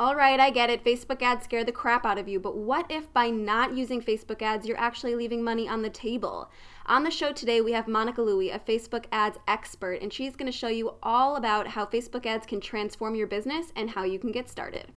All 0.00 0.16
right, 0.16 0.40
I 0.40 0.48
get 0.48 0.70
it. 0.70 0.82
Facebook 0.82 1.20
ads 1.20 1.44
scare 1.44 1.62
the 1.62 1.72
crap 1.72 2.06
out 2.06 2.16
of 2.16 2.26
you, 2.26 2.40
but 2.40 2.56
what 2.56 2.86
if 2.88 3.12
by 3.12 3.28
not 3.28 3.76
using 3.76 4.00
Facebook 4.00 4.40
ads, 4.40 4.66
you're 4.66 4.80
actually 4.80 5.14
leaving 5.14 5.44
money 5.44 5.68
on 5.68 5.82
the 5.82 5.90
table? 5.90 6.50
On 6.86 7.02
the 7.02 7.10
show 7.10 7.34
today, 7.34 7.60
we 7.60 7.72
have 7.72 7.86
Monica 7.86 8.22
Louie, 8.22 8.48
a 8.48 8.58
Facebook 8.58 9.04
ads 9.12 9.36
expert, 9.46 10.00
and 10.00 10.10
she's 10.10 10.36
going 10.36 10.50
to 10.50 10.56
show 10.56 10.68
you 10.68 10.94
all 11.02 11.36
about 11.36 11.68
how 11.68 11.84
Facebook 11.84 12.24
ads 12.24 12.46
can 12.46 12.62
transform 12.62 13.14
your 13.14 13.26
business 13.26 13.74
and 13.76 13.90
how 13.90 14.04
you 14.04 14.18
can 14.18 14.32
get 14.32 14.48
started. 14.48 14.90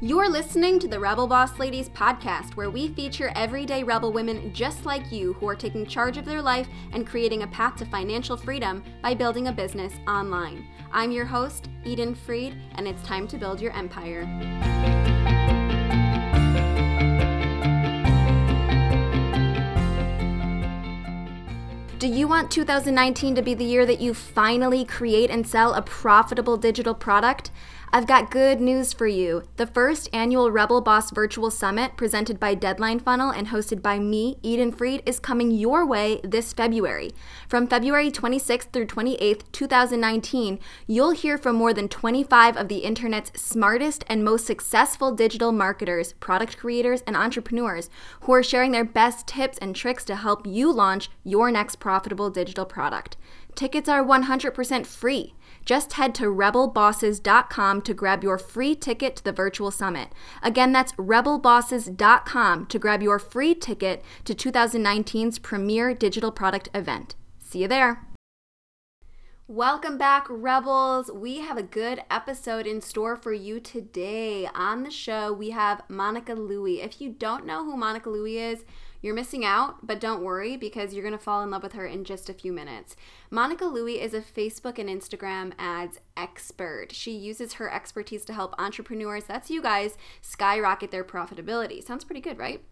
You're 0.00 0.28
listening 0.28 0.78
to 0.78 0.86
the 0.86 1.00
Rebel 1.00 1.26
Boss 1.26 1.58
Ladies 1.58 1.88
podcast, 1.88 2.54
where 2.54 2.70
we 2.70 2.86
feature 2.86 3.32
everyday 3.34 3.82
rebel 3.82 4.12
women 4.12 4.54
just 4.54 4.86
like 4.86 5.10
you 5.10 5.32
who 5.32 5.48
are 5.48 5.56
taking 5.56 5.84
charge 5.84 6.16
of 6.16 6.24
their 6.24 6.40
life 6.40 6.68
and 6.92 7.04
creating 7.04 7.42
a 7.42 7.48
path 7.48 7.74
to 7.78 7.84
financial 7.84 8.36
freedom 8.36 8.84
by 9.02 9.12
building 9.12 9.48
a 9.48 9.52
business 9.52 9.94
online. 10.06 10.64
I'm 10.92 11.10
your 11.10 11.24
host, 11.24 11.68
Eden 11.82 12.14
Freed, 12.14 12.56
and 12.76 12.86
it's 12.86 13.02
time 13.02 13.26
to 13.26 13.38
build 13.38 13.60
your 13.60 13.72
empire. 13.72 14.22
Do 21.98 22.06
you 22.06 22.28
want 22.28 22.52
2019 22.52 23.34
to 23.34 23.42
be 23.42 23.54
the 23.54 23.64
year 23.64 23.84
that 23.84 24.00
you 24.00 24.14
finally 24.14 24.84
create 24.84 25.30
and 25.30 25.44
sell 25.44 25.74
a 25.74 25.82
profitable 25.82 26.56
digital 26.56 26.94
product? 26.94 27.50
I've 27.90 28.06
got 28.06 28.30
good 28.30 28.60
news 28.60 28.92
for 28.92 29.06
you. 29.06 29.44
The 29.56 29.66
first 29.66 30.10
annual 30.12 30.50
Rebel 30.50 30.82
Boss 30.82 31.10
Virtual 31.10 31.50
Summit, 31.50 31.96
presented 31.96 32.38
by 32.38 32.54
Deadline 32.54 33.00
Funnel 33.00 33.30
and 33.30 33.48
hosted 33.48 33.80
by 33.80 33.98
me, 33.98 34.36
Eden 34.42 34.72
Freed, 34.72 35.02
is 35.06 35.18
coming 35.18 35.50
your 35.50 35.86
way 35.86 36.20
this 36.22 36.52
February. 36.52 37.12
From 37.48 37.66
February 37.66 38.10
26th 38.10 38.72
through 38.72 38.88
28th, 38.88 39.50
2019, 39.52 40.58
you'll 40.86 41.12
hear 41.12 41.38
from 41.38 41.56
more 41.56 41.72
than 41.72 41.88
25 41.88 42.58
of 42.58 42.68
the 42.68 42.80
internet's 42.80 43.40
smartest 43.40 44.04
and 44.06 44.22
most 44.22 44.44
successful 44.44 45.12
digital 45.12 45.50
marketers, 45.50 46.12
product 46.14 46.58
creators, 46.58 47.00
and 47.06 47.16
entrepreneurs 47.16 47.88
who 48.20 48.34
are 48.34 48.42
sharing 48.42 48.72
their 48.72 48.84
best 48.84 49.26
tips 49.26 49.56
and 49.58 49.74
tricks 49.74 50.04
to 50.04 50.16
help 50.16 50.46
you 50.46 50.70
launch 50.70 51.08
your 51.24 51.50
next 51.50 51.76
profitable 51.76 52.28
digital 52.28 52.66
product. 52.66 53.16
Tickets 53.54 53.88
are 53.88 54.04
100% 54.04 54.86
free. 54.86 55.34
Just 55.68 55.92
head 55.92 56.14
to 56.14 56.32
rebelbosses.com 56.32 57.82
to 57.82 57.92
grab 57.92 58.24
your 58.24 58.38
free 58.38 58.74
ticket 58.74 59.16
to 59.16 59.24
the 59.24 59.32
virtual 59.32 59.70
summit. 59.70 60.08
Again, 60.42 60.72
that's 60.72 60.92
rebelbosses.com 60.92 62.64
to 62.64 62.78
grab 62.78 63.02
your 63.02 63.18
free 63.18 63.54
ticket 63.54 64.02
to 64.24 64.34
2019's 64.34 65.38
premier 65.38 65.92
digital 65.92 66.32
product 66.32 66.70
event. 66.72 67.16
See 67.38 67.60
you 67.60 67.68
there. 67.68 68.08
Welcome 69.46 69.98
back, 69.98 70.26
Rebels. 70.30 71.10
We 71.12 71.40
have 71.40 71.58
a 71.58 71.62
good 71.62 72.02
episode 72.10 72.66
in 72.66 72.80
store 72.80 73.16
for 73.16 73.34
you 73.34 73.60
today. 73.60 74.48
On 74.54 74.84
the 74.84 74.90
show, 74.90 75.34
we 75.34 75.50
have 75.50 75.82
Monica 75.90 76.32
Louie. 76.32 76.80
If 76.80 76.98
you 77.02 77.10
don't 77.10 77.44
know 77.44 77.62
who 77.62 77.76
Monica 77.76 78.08
Louie 78.08 78.38
is, 78.38 78.64
you're 79.00 79.14
missing 79.14 79.44
out, 79.44 79.86
but 79.86 80.00
don't 80.00 80.22
worry 80.22 80.56
because 80.56 80.92
you're 80.92 81.04
going 81.04 81.16
to 81.16 81.22
fall 81.22 81.42
in 81.42 81.50
love 81.50 81.62
with 81.62 81.74
her 81.74 81.86
in 81.86 82.04
just 82.04 82.28
a 82.28 82.34
few 82.34 82.52
minutes. 82.52 82.96
Monica 83.30 83.64
Louie 83.64 84.00
is 84.00 84.14
a 84.14 84.20
Facebook 84.20 84.78
and 84.78 84.88
Instagram 84.88 85.52
ads 85.58 86.00
expert. 86.16 86.88
She 86.92 87.12
uses 87.12 87.54
her 87.54 87.72
expertise 87.72 88.24
to 88.24 88.34
help 88.34 88.54
entrepreneurs, 88.58 89.24
that's 89.24 89.50
you 89.50 89.62
guys, 89.62 89.96
skyrocket 90.20 90.90
their 90.90 91.04
profitability. 91.04 91.84
Sounds 91.84 92.04
pretty 92.04 92.20
good, 92.20 92.38
right? 92.38 92.62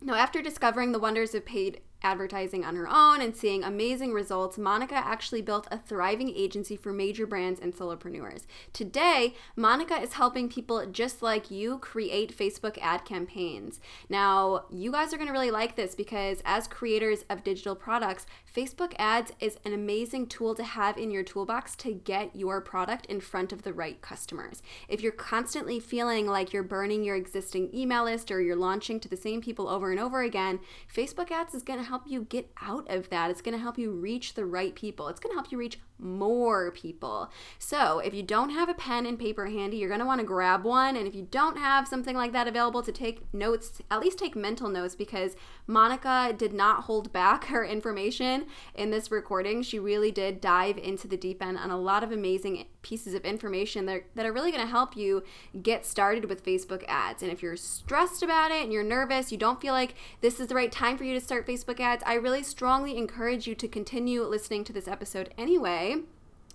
Now, 0.00 0.14
after 0.14 0.42
discovering 0.42 0.92
the 0.92 0.98
wonders 0.98 1.34
of 1.34 1.44
paid 1.44 1.80
advertising 2.02 2.64
on 2.64 2.76
her 2.76 2.88
own 2.88 3.20
and 3.20 3.36
seeing 3.36 3.64
amazing 3.64 4.12
results, 4.12 4.58
Monica 4.58 4.94
actually 4.94 5.42
built 5.42 5.66
a 5.70 5.78
thriving 5.78 6.30
agency 6.30 6.76
for 6.76 6.92
major 6.92 7.26
brands 7.26 7.60
and 7.60 7.74
solopreneurs. 7.74 8.46
Today, 8.72 9.34
Monica 9.56 10.00
is 10.00 10.14
helping 10.14 10.48
people 10.48 10.84
just 10.86 11.22
like 11.22 11.50
you 11.50 11.78
create 11.78 12.36
Facebook 12.36 12.78
ad 12.80 13.04
campaigns. 13.04 13.80
Now, 14.08 14.64
you 14.70 14.92
guys 14.92 15.12
are 15.12 15.16
going 15.16 15.28
to 15.28 15.32
really 15.32 15.50
like 15.50 15.76
this 15.76 15.94
because 15.94 16.42
as 16.44 16.68
creators 16.68 17.24
of 17.28 17.44
digital 17.44 17.74
products, 17.74 18.26
Facebook 18.54 18.94
ads 18.98 19.32
is 19.40 19.58
an 19.64 19.72
amazing 19.72 20.26
tool 20.26 20.54
to 20.54 20.64
have 20.64 20.96
in 20.96 21.10
your 21.10 21.22
toolbox 21.22 21.76
to 21.76 21.92
get 21.92 22.34
your 22.34 22.60
product 22.60 23.06
in 23.06 23.20
front 23.20 23.52
of 23.52 23.62
the 23.62 23.72
right 23.72 24.00
customers. 24.00 24.62
If 24.88 25.02
you're 25.02 25.12
constantly 25.12 25.80
feeling 25.80 26.26
like 26.26 26.52
you're 26.52 26.62
burning 26.62 27.04
your 27.04 27.16
existing 27.16 27.70
email 27.74 28.04
list 28.04 28.30
or 28.30 28.40
you're 28.40 28.56
launching 28.56 29.00
to 29.00 29.08
the 29.08 29.16
same 29.16 29.42
people 29.42 29.68
over 29.68 29.90
and 29.90 30.00
over 30.00 30.22
again, 30.22 30.60
Facebook 30.94 31.30
ads 31.30 31.54
is 31.54 31.62
going 31.62 31.78
to 31.78 31.85
help 31.86 32.02
you 32.06 32.24
get 32.24 32.50
out 32.60 32.90
of 32.90 33.08
that. 33.10 33.30
It's 33.30 33.42
going 33.42 33.56
to 33.56 33.62
help 33.62 33.78
you 33.78 33.90
reach 33.90 34.34
the 34.34 34.44
right 34.44 34.74
people. 34.74 35.08
It's 35.08 35.20
going 35.20 35.32
to 35.32 35.40
help 35.40 35.50
you 35.52 35.58
reach 35.58 35.78
more 35.98 36.70
people. 36.72 37.30
So, 37.58 38.00
if 38.00 38.12
you 38.12 38.22
don't 38.22 38.50
have 38.50 38.68
a 38.68 38.74
pen 38.74 39.06
and 39.06 39.18
paper 39.18 39.46
handy, 39.46 39.78
you're 39.78 39.88
going 39.88 40.00
to 40.00 40.06
want 40.06 40.20
to 40.20 40.26
grab 40.26 40.64
one. 40.64 40.96
And 40.96 41.06
if 41.06 41.14
you 41.14 41.26
don't 41.30 41.58
have 41.58 41.88
something 41.88 42.16
like 42.16 42.32
that 42.32 42.48
available 42.48 42.82
to 42.82 42.92
take 42.92 43.32
notes, 43.32 43.80
at 43.90 44.00
least 44.00 44.18
take 44.18 44.36
mental 44.36 44.68
notes 44.68 44.94
because 44.94 45.36
Monica 45.66 46.34
did 46.36 46.52
not 46.52 46.84
hold 46.84 47.12
back 47.12 47.44
her 47.46 47.64
information 47.64 48.46
in 48.74 48.90
this 48.90 49.10
recording. 49.10 49.62
She 49.62 49.78
really 49.78 50.10
did 50.10 50.40
dive 50.40 50.78
into 50.78 51.08
the 51.08 51.16
deep 51.16 51.42
end 51.42 51.58
on 51.58 51.70
a 51.70 51.78
lot 51.78 52.04
of 52.04 52.12
amazing 52.12 52.66
pieces 52.82 53.14
of 53.14 53.24
information 53.24 53.86
that, 53.86 54.04
that 54.14 54.26
are 54.26 54.32
really 54.32 54.50
going 54.50 54.62
to 54.62 54.70
help 54.70 54.96
you 54.96 55.22
get 55.62 55.84
started 55.84 56.26
with 56.26 56.44
Facebook 56.44 56.84
ads. 56.86 57.22
And 57.22 57.32
if 57.32 57.42
you're 57.42 57.56
stressed 57.56 58.22
about 58.22 58.50
it 58.50 58.62
and 58.62 58.72
you're 58.72 58.84
nervous, 58.84 59.32
you 59.32 59.38
don't 59.38 59.60
feel 59.60 59.72
like 59.72 59.94
this 60.20 60.38
is 60.38 60.46
the 60.46 60.54
right 60.54 60.70
time 60.70 60.96
for 60.96 61.04
you 61.04 61.14
to 61.14 61.24
start 61.24 61.46
Facebook 61.46 61.80
ads, 61.80 62.04
I 62.06 62.14
really 62.14 62.42
strongly 62.42 62.96
encourage 62.96 63.46
you 63.46 63.54
to 63.56 63.66
continue 63.66 64.22
listening 64.22 64.62
to 64.64 64.72
this 64.72 64.86
episode 64.86 65.32
anyway 65.36 65.85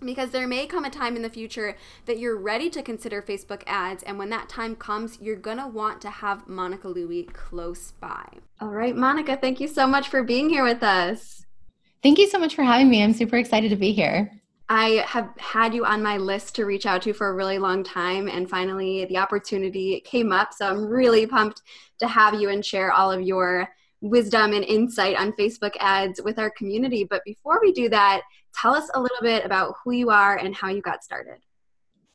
because 0.04 0.32
there 0.32 0.48
may 0.48 0.66
come 0.66 0.84
a 0.84 0.90
time 0.90 1.16
in 1.16 1.22
the 1.22 1.30
future 1.30 1.78
that 2.06 2.18
you're 2.18 2.38
ready 2.38 2.70
to 2.72 2.82
consider 2.82 3.22
Facebook 3.22 3.64
ads. 3.68 4.04
And 4.04 4.18
when 4.18 4.30
that 4.30 4.50
time 4.50 4.76
comes, 4.76 5.20
you're 5.22 5.36
going 5.36 5.58
to 5.58 5.68
want 5.68 6.02
to 6.02 6.10
have 6.10 6.48
Monica 6.48 6.88
Louie 6.88 7.24
close 7.24 7.92
by. 7.92 8.26
All 8.60 8.70
right, 8.70 8.96
Monica, 8.96 9.38
thank 9.38 9.60
you 9.60 9.68
so 9.68 9.86
much 9.86 10.10
for 10.10 10.24
being 10.24 10.50
here 10.50 10.64
with 10.64 10.84
us. 10.84 11.46
Thank 12.02 12.18
you 12.18 12.28
so 12.28 12.40
much 12.40 12.56
for 12.56 12.64
having 12.64 12.90
me. 12.90 13.04
I'm 13.04 13.14
super 13.14 13.38
excited 13.38 13.70
to 13.70 13.76
be 13.76 13.94
here. 13.94 14.32
I 14.70 15.04
have 15.06 15.30
had 15.38 15.74
you 15.74 15.86
on 15.86 16.02
my 16.02 16.18
list 16.18 16.56
to 16.56 16.66
reach 16.66 16.86
out 16.86 17.02
to 17.02 17.14
for 17.14 17.28
a 17.28 17.34
really 17.34 17.58
long 17.58 17.84
time, 17.84 18.30
and 18.30 18.50
finally 18.50 19.04
the 19.06 19.18
opportunity 19.18 20.00
came 20.00 20.32
up. 20.32 20.54
So 20.54 20.66
I'm 20.66 20.86
really 20.86 21.28
pumped 21.28 21.62
to 22.00 22.08
have 22.08 22.36
you 22.36 22.50
and 22.50 22.66
share 22.66 22.92
all 22.92 23.12
of 23.12 23.22
your 23.22 23.68
wisdom 24.02 24.54
and 24.54 24.66
insight 24.66 25.16
on 25.16 25.32
Facebook 25.34 25.74
ads 25.80 26.20
with 26.24 26.40
our 26.40 26.52
community. 26.52 27.04
But 27.04 27.24
before 27.24 27.60
we 27.62 27.72
do 27.72 27.88
that, 27.90 28.22
tell 28.60 28.74
us 28.74 28.90
a 28.94 29.02
little 29.02 29.22
bit 29.22 29.46
about 29.46 29.76
who 29.84 29.92
you 29.92 30.10
are 30.10 30.38
and 30.38 30.56
how 30.56 30.70
you 30.70 30.82
got 30.82 31.04
started. 31.04 31.38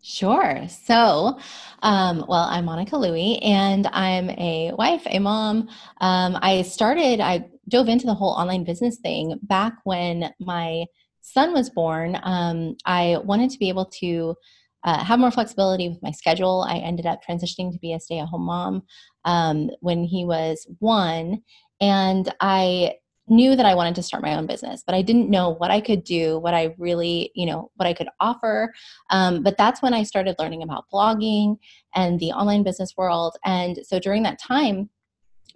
Sure. 0.02 0.68
So, 0.68 1.38
um, 1.82 2.24
well, 2.28 2.46
I'm 2.48 2.66
Monica 2.66 2.96
Louie, 2.96 3.38
and 3.38 3.88
I'm 3.88 4.30
a 4.30 4.72
wife, 4.78 5.02
a 5.06 5.18
mom. 5.18 5.68
Um, 6.00 6.38
I 6.40 6.62
started, 6.62 7.20
I 7.20 7.48
dove 7.68 7.88
into 7.88 8.06
the 8.06 8.14
whole 8.14 8.30
online 8.30 8.62
business 8.62 8.98
thing 8.98 9.36
back 9.42 9.72
when 9.82 10.32
my 10.38 10.84
son 11.22 11.52
was 11.52 11.70
born. 11.70 12.16
Um, 12.22 12.76
I 12.84 13.18
wanted 13.24 13.50
to 13.50 13.58
be 13.58 13.68
able 13.68 13.86
to 14.00 14.36
uh, 14.84 15.02
have 15.02 15.18
more 15.18 15.32
flexibility 15.32 15.88
with 15.88 16.00
my 16.02 16.12
schedule. 16.12 16.64
I 16.68 16.76
ended 16.76 17.06
up 17.06 17.20
transitioning 17.28 17.72
to 17.72 17.78
be 17.80 17.92
a 17.92 17.98
stay 17.98 18.20
at 18.20 18.28
home 18.28 18.46
mom 18.46 18.82
um, 19.24 19.70
when 19.80 20.04
he 20.04 20.24
was 20.24 20.68
one. 20.78 21.42
And 21.80 22.32
I 22.40 22.94
knew 23.28 23.56
that 23.56 23.66
I 23.66 23.74
wanted 23.74 23.96
to 23.96 24.02
start 24.02 24.22
my 24.22 24.34
own 24.36 24.46
business, 24.46 24.82
but 24.86 24.94
I 24.94 25.02
didn't 25.02 25.30
know 25.30 25.50
what 25.50 25.70
I 25.70 25.80
could 25.80 26.04
do, 26.04 26.38
what 26.38 26.54
I 26.54 26.74
really, 26.78 27.32
you 27.34 27.44
know, 27.46 27.70
what 27.74 27.86
I 27.86 27.92
could 27.92 28.08
offer. 28.20 28.72
Um, 29.10 29.42
but 29.42 29.56
that's 29.56 29.82
when 29.82 29.94
I 29.94 30.04
started 30.04 30.36
learning 30.38 30.62
about 30.62 30.84
blogging 30.92 31.56
and 31.94 32.20
the 32.20 32.30
online 32.30 32.62
business 32.62 32.94
world. 32.96 33.36
And 33.44 33.80
so 33.84 33.98
during 33.98 34.22
that 34.22 34.40
time, 34.40 34.90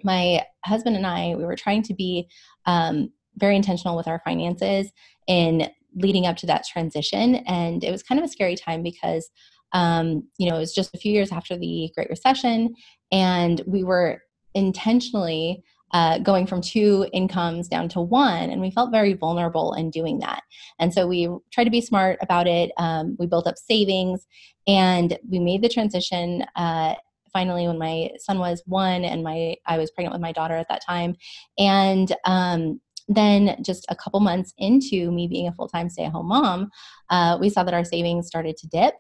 my 0.03 0.45
husband 0.65 0.97
and 0.97 1.07
I, 1.07 1.35
we 1.37 1.45
were 1.45 1.57
trying 1.57 1.83
to 1.85 1.95
be 1.95 2.29
um, 2.67 3.13
very 3.37 3.55
intentional 3.55 3.97
with 3.97 4.09
our 4.09 4.21
finances 4.25 4.91
in 5.29 5.71
leading 5.95 6.27
up 6.27 6.37
to 6.39 6.47
that 6.47 6.65
transition. 6.65 7.37
And 7.47 7.85
it 7.85 7.91
was 7.91 8.03
kind 8.03 8.19
of 8.19 8.25
a 8.25 8.29
scary 8.29 8.57
time 8.57 8.83
because, 8.83 9.31
um, 9.73 10.29
you 10.39 10.49
know, 10.49 10.57
it 10.57 10.61
was 10.61 10.75
just 10.75 10.95
a 10.95 10.99
few 10.99 11.13
years 11.13 11.31
after 11.31 11.57
the 11.57 11.91
Great 11.95 12.11
Recession, 12.11 12.75
and 13.13 13.63
we 13.67 13.85
were 13.85 14.21
intentionally 14.55 15.63
uh, 15.93 16.19
going 16.19 16.47
from 16.47 16.61
two 16.61 17.07
incomes 17.13 17.69
down 17.69 17.89
to 17.91 18.01
one, 18.01 18.51
and 18.51 18.61
we 18.61 18.71
felt 18.71 18.91
very 18.91 19.15
vulnerable 19.15 19.75
in 19.75 19.91
doing 19.91 20.19
that. 20.21 20.43
And 20.79 20.93
so 20.95 21.07
we 21.07 21.29
tried 21.53 21.65
to 21.65 21.71
be 21.71 21.81
smart 21.81 22.19
about 22.21 22.47
it. 22.47 22.71
Um, 22.77 23.17
we 23.19 23.27
built 23.27 23.47
up 23.47 23.59
savings, 23.59 24.27
and 24.67 25.19
we 25.29 25.39
made 25.39 25.63
the 25.63 25.69
transition. 25.69 26.45
Uh, 26.57 26.95
finally, 27.33 27.67
when 27.67 27.79
my 27.79 28.11
son 28.19 28.39
was 28.39 28.63
one, 28.67 29.05
and 29.05 29.23
my 29.23 29.57
I 29.67 29.79
was 29.79 29.91
pregnant 29.91 30.15
with 30.15 30.23
my 30.23 30.33
daughter 30.33 30.57
at 30.57 30.69
that 30.69 30.85
time, 30.85 31.17
and 31.59 32.15
um, 32.25 32.81
then 33.09 33.61
just 33.65 33.85
a 33.89 33.97
couple 33.97 34.21
months 34.21 34.53
into 34.59 35.11
me 35.11 35.27
being 35.27 35.49
a 35.49 35.53
full-time 35.53 35.89
stay-at-home 35.89 36.29
mom, 36.29 36.71
uh, 37.09 37.37
we 37.41 37.51
saw 37.51 37.65
that 37.65 37.75
our 37.75 37.85
savings 37.85 38.29
started 38.29 38.57
to 38.57 38.69
dip. 38.69 38.95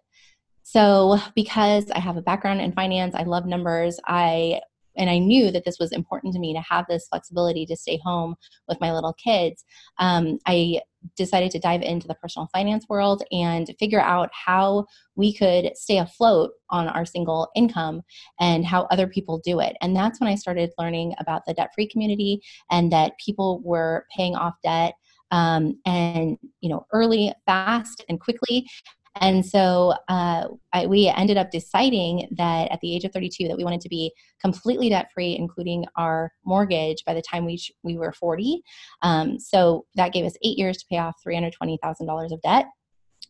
So, 0.62 1.18
because 1.34 1.90
I 1.90 2.00
have 2.00 2.16
a 2.16 2.22
background 2.22 2.60
in 2.60 2.72
finance, 2.72 3.14
I 3.14 3.22
love 3.22 3.46
numbers, 3.46 3.98
I 4.06 4.60
and 5.00 5.08
I 5.08 5.18
knew 5.18 5.50
that 5.50 5.64
this 5.64 5.78
was 5.80 5.92
important 5.92 6.34
to 6.34 6.38
me 6.38 6.52
to 6.52 6.60
have 6.60 6.84
this 6.86 7.08
flexibility 7.08 7.64
to 7.66 7.76
stay 7.76 7.98
home 8.04 8.36
with 8.68 8.80
my 8.80 8.92
little 8.92 9.14
kids. 9.14 9.64
Um, 9.98 10.38
I 10.46 10.82
decided 11.16 11.50
to 11.52 11.58
dive 11.58 11.80
into 11.80 12.06
the 12.06 12.14
personal 12.14 12.50
finance 12.52 12.84
world 12.88 13.22
and 13.32 13.74
figure 13.78 14.02
out 14.02 14.28
how 14.32 14.84
we 15.16 15.32
could 15.32 15.74
stay 15.74 15.96
afloat 15.96 16.50
on 16.68 16.88
our 16.88 17.06
single 17.06 17.48
income 17.56 18.02
and 18.38 18.66
how 18.66 18.82
other 18.90 19.06
people 19.06 19.40
do 19.42 19.60
it. 19.60 19.76
And 19.80 19.96
that's 19.96 20.20
when 20.20 20.28
I 20.28 20.34
started 20.34 20.70
learning 20.78 21.14
about 21.18 21.46
the 21.46 21.54
debt 21.54 21.70
free 21.74 21.88
community 21.88 22.42
and 22.70 22.92
that 22.92 23.12
people 23.24 23.62
were 23.64 24.04
paying 24.14 24.36
off 24.36 24.54
debt 24.62 24.94
um, 25.30 25.78
and 25.86 26.36
you 26.60 26.68
know 26.68 26.86
early 26.92 27.32
fast 27.46 28.04
and 28.08 28.20
quickly 28.20 28.66
and 29.16 29.44
so 29.44 29.94
uh, 30.08 30.48
I, 30.72 30.86
we 30.86 31.08
ended 31.08 31.36
up 31.36 31.50
deciding 31.50 32.28
that 32.36 32.70
at 32.70 32.80
the 32.80 32.94
age 32.94 33.04
of 33.04 33.12
32 33.12 33.48
that 33.48 33.56
we 33.56 33.64
wanted 33.64 33.80
to 33.82 33.88
be 33.88 34.12
completely 34.40 34.88
debt 34.88 35.10
free, 35.12 35.36
including 35.36 35.84
our 35.96 36.32
mortgage 36.44 37.04
by 37.04 37.14
the 37.14 37.22
time 37.22 37.44
we, 37.44 37.56
sh- 37.56 37.72
we 37.82 37.96
were 37.96 38.12
40. 38.12 38.62
Um, 39.02 39.38
so 39.38 39.84
that 39.96 40.12
gave 40.12 40.24
us 40.24 40.36
eight 40.42 40.58
years 40.58 40.78
to 40.78 40.86
pay 40.88 40.98
off 40.98 41.16
$320,000 41.26 42.32
of 42.32 42.40
debt. 42.42 42.66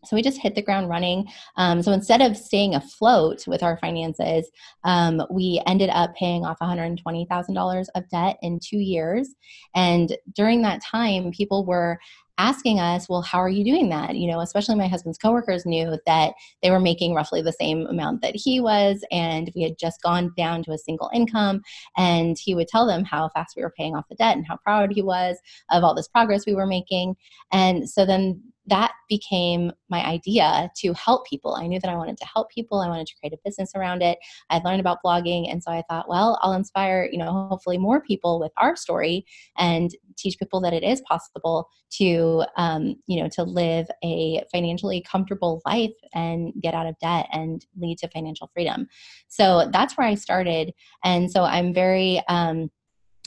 So 0.04 0.16
we 0.16 0.22
just 0.22 0.40
hit 0.40 0.54
the 0.54 0.62
ground 0.62 0.88
running. 0.88 1.26
Um, 1.56 1.82
so 1.82 1.92
instead 1.92 2.22
of 2.22 2.36
staying 2.36 2.74
afloat 2.74 3.46
with 3.46 3.62
our 3.62 3.76
finances, 3.78 4.50
um, 4.84 5.22
we 5.30 5.60
ended 5.66 5.90
up 5.90 6.14
paying 6.14 6.44
off 6.44 6.58
$120,000 6.60 7.86
of 7.94 8.08
debt 8.08 8.36
in 8.42 8.60
two 8.60 8.78
years. 8.78 9.28
And 9.74 10.16
during 10.34 10.62
that 10.62 10.82
time, 10.82 11.32
people 11.32 11.66
were 11.66 11.98
asking 12.40 12.80
us, 12.80 13.06
well, 13.06 13.20
how 13.20 13.38
are 13.38 13.50
you 13.50 13.62
doing 13.62 13.90
that? 13.90 14.16
You 14.16 14.26
know, 14.26 14.40
especially 14.40 14.74
my 14.74 14.88
husband's 14.88 15.18
coworkers 15.18 15.66
knew 15.66 15.98
that 16.06 16.32
they 16.62 16.70
were 16.70 16.80
making 16.80 17.14
roughly 17.14 17.42
the 17.42 17.52
same 17.52 17.86
amount 17.86 18.22
that 18.22 18.34
he 18.34 18.60
was, 18.60 19.04
and 19.12 19.52
we 19.54 19.62
had 19.62 19.78
just 19.78 20.00
gone 20.00 20.32
down 20.38 20.62
to 20.62 20.72
a 20.72 20.78
single 20.78 21.10
income. 21.12 21.60
And 21.98 22.38
he 22.38 22.54
would 22.54 22.68
tell 22.68 22.86
them 22.86 23.04
how 23.04 23.28
fast 23.28 23.56
we 23.56 23.62
were 23.62 23.74
paying 23.76 23.94
off 23.94 24.08
the 24.08 24.14
debt 24.14 24.38
and 24.38 24.46
how 24.46 24.56
proud 24.56 24.90
he 24.90 25.02
was 25.02 25.36
of 25.70 25.84
all 25.84 25.94
this 25.94 26.08
progress 26.08 26.46
we 26.46 26.54
were 26.54 26.66
making. 26.66 27.14
And 27.52 27.88
so 27.88 28.06
then 28.06 28.42
that 28.70 28.92
became 29.08 29.72
my 29.88 30.04
idea 30.06 30.70
to 30.76 30.92
help 30.94 31.26
people. 31.26 31.54
I 31.54 31.66
knew 31.66 31.78
that 31.80 31.90
I 31.90 31.96
wanted 31.96 32.16
to 32.18 32.26
help 32.26 32.50
people. 32.50 32.80
I 32.80 32.88
wanted 32.88 33.06
to 33.08 33.14
create 33.20 33.34
a 33.34 33.38
business 33.44 33.72
around 33.74 34.02
it. 34.02 34.18
I'd 34.48 34.64
learned 34.64 34.80
about 34.80 34.98
blogging. 35.04 35.50
And 35.50 35.62
so 35.62 35.70
I 35.70 35.82
thought, 35.90 36.08
well, 36.08 36.38
I'll 36.40 36.54
inspire, 36.54 37.08
you 37.10 37.18
know, 37.18 37.48
hopefully 37.50 37.76
more 37.76 38.00
people 38.00 38.40
with 38.40 38.52
our 38.56 38.76
story 38.76 39.26
and 39.58 39.90
teach 40.16 40.38
people 40.38 40.60
that 40.62 40.72
it 40.72 40.82
is 40.82 41.02
possible 41.02 41.68
to, 41.98 42.44
um, 42.56 42.96
you 43.06 43.20
know, 43.20 43.28
to 43.34 43.42
live 43.42 43.88
a 44.04 44.42
financially 44.52 45.02
comfortable 45.02 45.60
life 45.66 45.90
and 46.14 46.52
get 46.60 46.74
out 46.74 46.86
of 46.86 46.98
debt 47.00 47.26
and 47.32 47.66
lead 47.78 47.98
to 47.98 48.08
financial 48.08 48.50
freedom. 48.54 48.86
So 49.28 49.68
that's 49.72 49.98
where 49.98 50.06
I 50.06 50.14
started. 50.14 50.72
And 51.04 51.30
so 51.30 51.42
I'm 51.42 51.74
very, 51.74 52.22
um, 52.28 52.70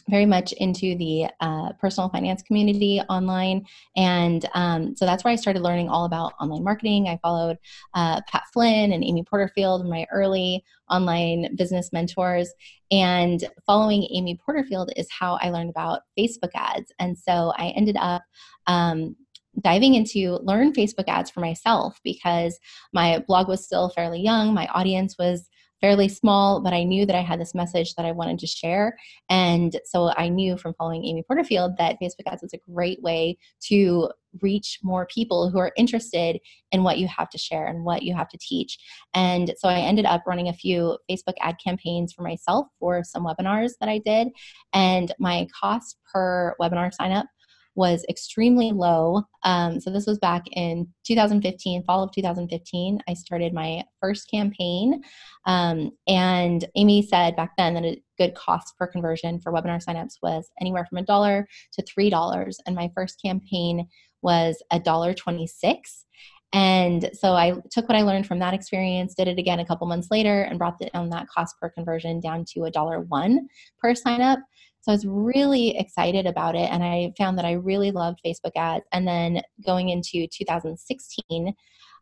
very 0.10 0.26
much 0.26 0.52
into 0.54 0.98
the 0.98 1.28
uh, 1.40 1.74
personal 1.74 2.10
finance 2.10 2.42
community 2.42 3.00
online. 3.10 3.66
And 3.96 4.48
um, 4.54 4.96
so 4.96 5.06
that's 5.06 5.24
where 5.24 5.32
I 5.32 5.38
started 5.38 5.62
learning 5.62 5.90
all 5.90 6.06
about 6.06 6.34
online 6.40 6.64
marketing. 6.64 7.08
I 7.08 7.20
followed 7.22 7.58
uh, 7.94 8.22
Pat 8.28 8.44
Flynn 8.52 8.92
and 8.92 9.04
Amy 9.04 9.24
Porterfield, 9.24 9.88
my 9.88 10.06
early 10.12 10.64
online 10.90 11.56
business 11.56 11.92
mentors. 11.94 12.54
And 12.92 13.44
following 13.66 14.08
Amy 14.12 14.40
Porterfield 14.44 14.92
is 14.96 15.08
how 15.10 15.38
I 15.42 15.50
learned 15.50 15.70
about 15.70 16.02
Facebook 16.18 16.52
ads. 16.54 16.92
And 17.00 17.18
so 17.18 17.54
I 17.58 17.70
ended 17.70 17.98
up 18.00 18.24
um, 18.68 19.16
diving 19.62 19.96
into 19.96 20.40
learn 20.44 20.74
Facebook 20.74 21.08
ads 21.08 21.30
for 21.30 21.40
myself 21.40 22.00
because 22.04 22.60
my 22.92 23.20
blog 23.28 23.48
was 23.48 23.64
still 23.64 23.90
fairly 23.90 24.20
young. 24.20 24.54
My 24.54 24.68
audience 24.68 25.18
was 25.18 25.50
fairly 25.84 26.08
small, 26.08 26.62
but 26.62 26.72
I 26.72 26.86
knew 26.86 27.06
that 27.06 27.16
I 27.16 27.22
had 27.22 27.42
this 27.42 27.54
message 27.54 27.94
that 27.96 28.06
I 28.06 28.14
wanted 28.14 28.40
to 28.40 28.48
share. 28.48 28.98
And 29.30 29.78
so 29.84 30.14
I 30.16 30.30
knew 30.30 30.56
from 30.56 30.74
following 30.76 31.04
Amy 31.04 31.24
Porterfield 31.28 31.76
that 31.78 31.98
Facebook 32.02 32.26
ads 32.26 32.42
is 32.42 32.54
a 32.54 32.72
great 32.72 33.04
way 33.04 33.38
to 33.68 34.10
reach 34.42 34.80
more 34.82 35.06
people 35.14 35.50
who 35.50 35.60
are 35.60 35.74
interested 35.76 36.40
in 36.72 36.84
what 36.84 37.00
you 37.00 37.08
have 37.10 37.30
to 37.32 37.38
share 37.38 37.66
and 37.68 37.84
what 37.84 38.04
you 38.04 38.16
have 38.16 38.30
to 38.30 38.38
teach. 38.38 38.78
And 39.14 39.54
so 39.58 39.68
I 39.68 39.80
ended 39.80 40.06
up 40.06 40.24
running 40.26 40.48
a 40.48 40.54
few 40.54 40.98
Facebook 41.12 41.36
ad 41.42 41.58
campaigns 41.62 42.14
for 42.14 42.22
myself 42.22 42.68
for 42.80 43.04
some 43.04 43.26
webinars 43.26 43.72
that 43.82 43.90
I 43.90 43.98
did. 43.98 44.30
And 44.72 45.14
my 45.20 45.48
cost 45.60 45.98
per 46.14 46.56
webinar 46.62 46.94
sign 46.94 47.12
up 47.12 47.26
was 47.76 48.06
extremely 48.10 48.72
low. 48.72 49.24
Um, 49.44 49.80
so 49.80 49.90
this 49.90 50.06
was 50.06 50.20
back 50.20 50.44
in 50.52 50.88
2015, 51.06 51.84
fall 51.84 52.04
of 52.04 52.12
2015. 52.12 53.00
I 53.08 53.14
started 53.14 53.54
my 53.54 53.84
first 54.00 54.30
campaign, 54.30 55.02
um, 55.46 55.92
and 56.08 56.66
Amy 56.76 57.02
said 57.02 57.36
back 57.36 57.52
then 57.58 57.74
that 57.74 57.86
a 57.86 58.02
good 58.18 58.36
cost 58.36 58.74
per 58.78 58.88
conversion 58.88 59.40
for 59.40 59.52
webinar 59.52 59.84
signups 59.84 60.18
was 60.22 60.50
anywhere 60.62 60.86
from 60.86 61.00
a 61.00 61.04
dollar 61.04 61.48
to 61.74 61.84
three 61.84 62.10
dollars, 62.10 62.60
and 62.66 62.76
my 62.76 62.92
first 62.96 63.20
campaign 63.24 63.88
was 64.22 64.62
a 64.72 64.80
dollar 64.80 65.14
twenty-six. 65.14 66.06
And 66.54 67.10
so 67.14 67.34
I 67.34 67.56
took 67.72 67.90
what 67.90 67.98
I 67.98 68.04
learned 68.04 68.28
from 68.28 68.38
that 68.40 68.54
experience, 68.54 69.16
did 69.16 69.28
it 69.28 69.40
again 69.40 69.60
a 69.60 69.66
couple 69.66 69.88
months 69.88 70.10
later, 70.12 70.44
and 70.44 70.60
brought 70.60 70.80
down 70.94 71.10
that 71.10 71.28
cost 71.28 71.56
per 71.60 71.70
conversion 71.70 72.20
down 72.20 72.46
to 72.54 72.66
a 72.66 72.72
dollar 72.72 73.02
one 73.02 73.48
per 73.80 73.96
sign 73.96 74.22
up. 74.22 74.40
So 74.84 74.92
I 74.92 74.96
was 74.96 75.08
really 75.08 75.78
excited 75.78 76.28
about 76.28 76.56
it. 76.56 76.70
And 76.70 76.84
I 76.84 77.14
found 77.18 77.38
that 77.38 77.46
I 77.46 77.54
really 77.54 77.92
loved 77.92 78.20
Facebook 78.26 78.52
ads. 78.58 78.84
And 78.92 79.08
then 79.08 79.42
going 79.66 79.90
into 79.90 80.28
2016, 80.28 81.56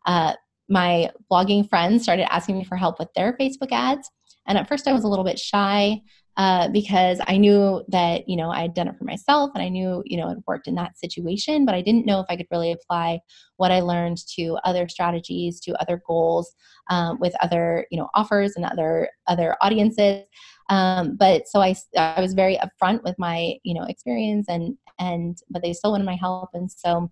uh, 0.04 0.34
my 0.68 1.10
blogging 1.30 1.68
friends 1.68 2.02
started 2.02 2.32
asking 2.32 2.58
me 2.58 2.64
for 2.64 2.76
help 2.76 2.98
with 2.98 3.08
their 3.14 3.36
Facebook 3.40 3.70
ads. 3.70 4.10
And 4.48 4.58
at 4.58 4.66
first 4.66 4.88
I 4.88 4.92
was 4.92 5.04
a 5.04 5.08
little 5.08 5.24
bit 5.24 5.38
shy 5.38 6.00
uh, 6.36 6.68
because 6.68 7.20
I 7.26 7.36
knew 7.36 7.84
that, 7.88 8.28
you 8.28 8.36
know, 8.36 8.50
I 8.50 8.62
had 8.62 8.74
done 8.74 8.88
it 8.88 8.96
for 8.96 9.04
myself 9.04 9.50
and 9.54 9.62
I 9.62 9.68
knew, 9.68 10.02
you 10.04 10.16
know, 10.16 10.30
it 10.30 10.38
worked 10.46 10.66
in 10.66 10.74
that 10.76 10.98
situation, 10.98 11.64
but 11.64 11.74
I 11.76 11.82
didn't 11.82 12.06
know 12.06 12.18
if 12.18 12.26
I 12.30 12.36
could 12.36 12.46
really 12.50 12.72
apply 12.72 13.20
what 13.58 13.70
I 13.70 13.80
learned 13.80 14.16
to 14.36 14.58
other 14.64 14.88
strategies, 14.88 15.60
to 15.60 15.80
other 15.80 16.02
goals 16.04 16.52
um, 16.90 17.20
with 17.20 17.34
other, 17.40 17.86
you 17.90 17.98
know, 17.98 18.08
offers 18.14 18.54
and 18.56 18.64
other, 18.64 19.08
other 19.28 19.56
audiences. 19.60 20.24
Um, 20.72 21.16
but 21.16 21.46
so 21.48 21.60
I, 21.60 21.74
I 21.98 22.18
was 22.18 22.32
very 22.32 22.58
upfront 22.58 23.02
with 23.02 23.14
my, 23.18 23.56
you 23.62 23.74
know, 23.74 23.84
experience 23.84 24.46
and, 24.48 24.78
and, 24.98 25.36
but 25.50 25.60
they 25.60 25.74
still 25.74 25.90
wanted 25.90 26.06
my 26.06 26.16
help. 26.16 26.48
And 26.54 26.72
so 26.72 27.10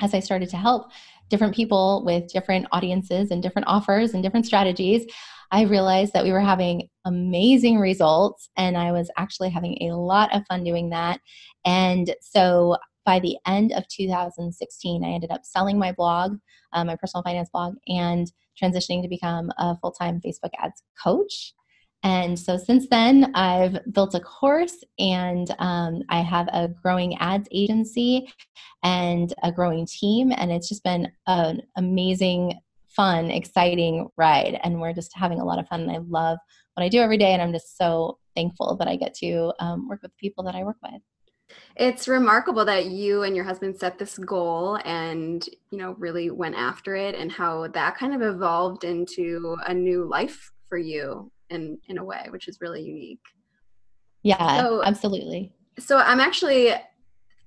as 0.00 0.14
I 0.14 0.20
started 0.20 0.48
to 0.48 0.56
help 0.56 0.90
different 1.28 1.54
people 1.54 2.02
with 2.06 2.32
different 2.32 2.66
audiences 2.72 3.30
and 3.30 3.42
different 3.42 3.68
offers 3.68 4.14
and 4.14 4.22
different 4.22 4.46
strategies, 4.46 5.04
I 5.50 5.64
realized 5.64 6.14
that 6.14 6.24
we 6.24 6.32
were 6.32 6.40
having 6.40 6.88
amazing 7.04 7.78
results 7.78 8.48
and 8.56 8.74
I 8.74 8.90
was 8.90 9.10
actually 9.18 9.50
having 9.50 9.76
a 9.82 9.94
lot 9.94 10.34
of 10.34 10.46
fun 10.46 10.64
doing 10.64 10.88
that. 10.88 11.20
And 11.66 12.14
so 12.22 12.78
by 13.04 13.18
the 13.18 13.36
end 13.46 13.72
of 13.72 13.86
2016, 13.88 15.04
I 15.04 15.08
ended 15.08 15.30
up 15.30 15.44
selling 15.44 15.78
my 15.78 15.92
blog, 15.92 16.38
um, 16.72 16.86
my 16.86 16.96
personal 16.96 17.22
finance 17.22 17.50
blog, 17.52 17.74
and 17.86 18.32
transitioning 18.60 19.02
to 19.02 19.08
become 19.08 19.50
a 19.58 19.76
full 19.76 19.92
time 19.92 20.22
Facebook 20.24 20.52
ads 20.58 20.82
coach. 21.02 21.52
And 22.04 22.38
so 22.38 22.58
since 22.58 22.86
then, 22.88 23.34
I've 23.34 23.78
built 23.92 24.14
a 24.14 24.20
course 24.20 24.84
and 24.98 25.50
um, 25.58 26.02
I 26.10 26.20
have 26.20 26.48
a 26.48 26.68
growing 26.68 27.16
ads 27.16 27.48
agency 27.50 28.30
and 28.82 29.32
a 29.42 29.50
growing 29.50 29.86
team. 29.86 30.30
And 30.36 30.52
it's 30.52 30.68
just 30.68 30.84
been 30.84 31.10
an 31.26 31.62
amazing, 31.76 32.60
fun, 32.88 33.30
exciting 33.30 34.10
ride. 34.18 34.60
And 34.62 34.82
we're 34.82 34.92
just 34.92 35.16
having 35.16 35.40
a 35.40 35.44
lot 35.44 35.58
of 35.58 35.66
fun. 35.66 35.80
And 35.80 35.90
I 35.90 35.98
love 36.06 36.38
what 36.74 36.84
I 36.84 36.90
do 36.90 37.00
every 37.00 37.16
day. 37.16 37.32
And 37.32 37.40
I'm 37.40 37.52
just 37.52 37.78
so 37.78 38.18
thankful 38.36 38.76
that 38.76 38.86
I 38.86 38.96
get 38.96 39.14
to 39.14 39.54
um, 39.58 39.88
work 39.88 40.02
with 40.02 40.10
the 40.10 40.20
people 40.20 40.44
that 40.44 40.54
I 40.54 40.62
work 40.62 40.76
with. 40.82 41.00
It's 41.76 42.06
remarkable 42.06 42.66
that 42.66 42.86
you 42.86 43.22
and 43.22 43.34
your 43.34 43.44
husband 43.46 43.78
set 43.78 43.98
this 43.98 44.18
goal 44.18 44.78
and, 44.84 45.46
you 45.70 45.78
know, 45.78 45.92
really 45.98 46.30
went 46.30 46.56
after 46.56 46.96
it 46.96 47.14
and 47.14 47.32
how 47.32 47.68
that 47.68 47.96
kind 47.96 48.14
of 48.14 48.20
evolved 48.20 48.84
into 48.84 49.56
a 49.66 49.72
new 49.72 50.04
life 50.04 50.52
for 50.68 50.76
you 50.76 51.30
in 51.54 51.78
in 51.88 51.98
a 51.98 52.04
way, 52.04 52.26
which 52.30 52.48
is 52.48 52.58
really 52.60 52.82
unique. 52.82 53.20
Yeah, 54.22 54.60
so, 54.60 54.82
absolutely. 54.84 55.52
So 55.78 55.98
I'm 55.98 56.20
actually 56.20 56.74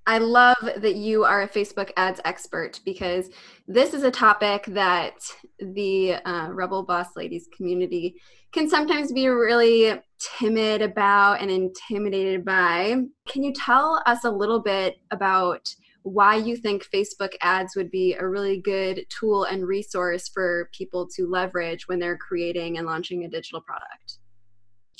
I 0.08 0.20
love 0.20 0.56
that 0.62 0.96
you 0.96 1.26
are 1.26 1.42
a 1.42 1.50
Facebook 1.50 1.92
ads 1.98 2.22
expert 2.24 2.80
because 2.86 3.30
this 3.68 3.94
is 3.94 4.04
a 4.04 4.12
topic 4.12 4.64
that 4.68 5.16
the 5.60 6.14
uh, 6.14 6.48
Rebel 6.50 6.84
Boss 6.84 7.08
Ladies 7.18 7.50
community 7.56 8.16
can 8.54 8.70
sometimes 8.70 9.12
be 9.12 9.28
really 9.28 10.00
timid 10.40 10.82
about 10.82 11.42
and 11.42 11.52
intimidated 11.52 12.46
by. 12.46 13.02
Can 13.28 13.44
you 13.44 13.52
tell 13.52 14.02
us 14.06 14.24
a 14.24 14.32
little 14.32 14.62
bit 14.62 14.96
about 15.12 15.68
why 16.08 16.36
you 16.36 16.56
think 16.56 16.86
Facebook 16.94 17.34
ads 17.42 17.76
would 17.76 17.92
be 17.92 18.14
a 18.14 18.28
really 18.28 18.62
good 18.62 19.06
tool 19.10 19.44
and 19.44 19.68
resource 19.68 20.30
for 20.30 20.70
people 20.74 21.08
to 21.16 21.28
leverage 21.28 21.88
when 21.88 22.00
they're 22.00 22.18
creating 22.18 22.78
and 22.78 22.88
launching 22.88 23.26
a 23.26 23.30
digital 23.30 23.62
product. 23.62 24.20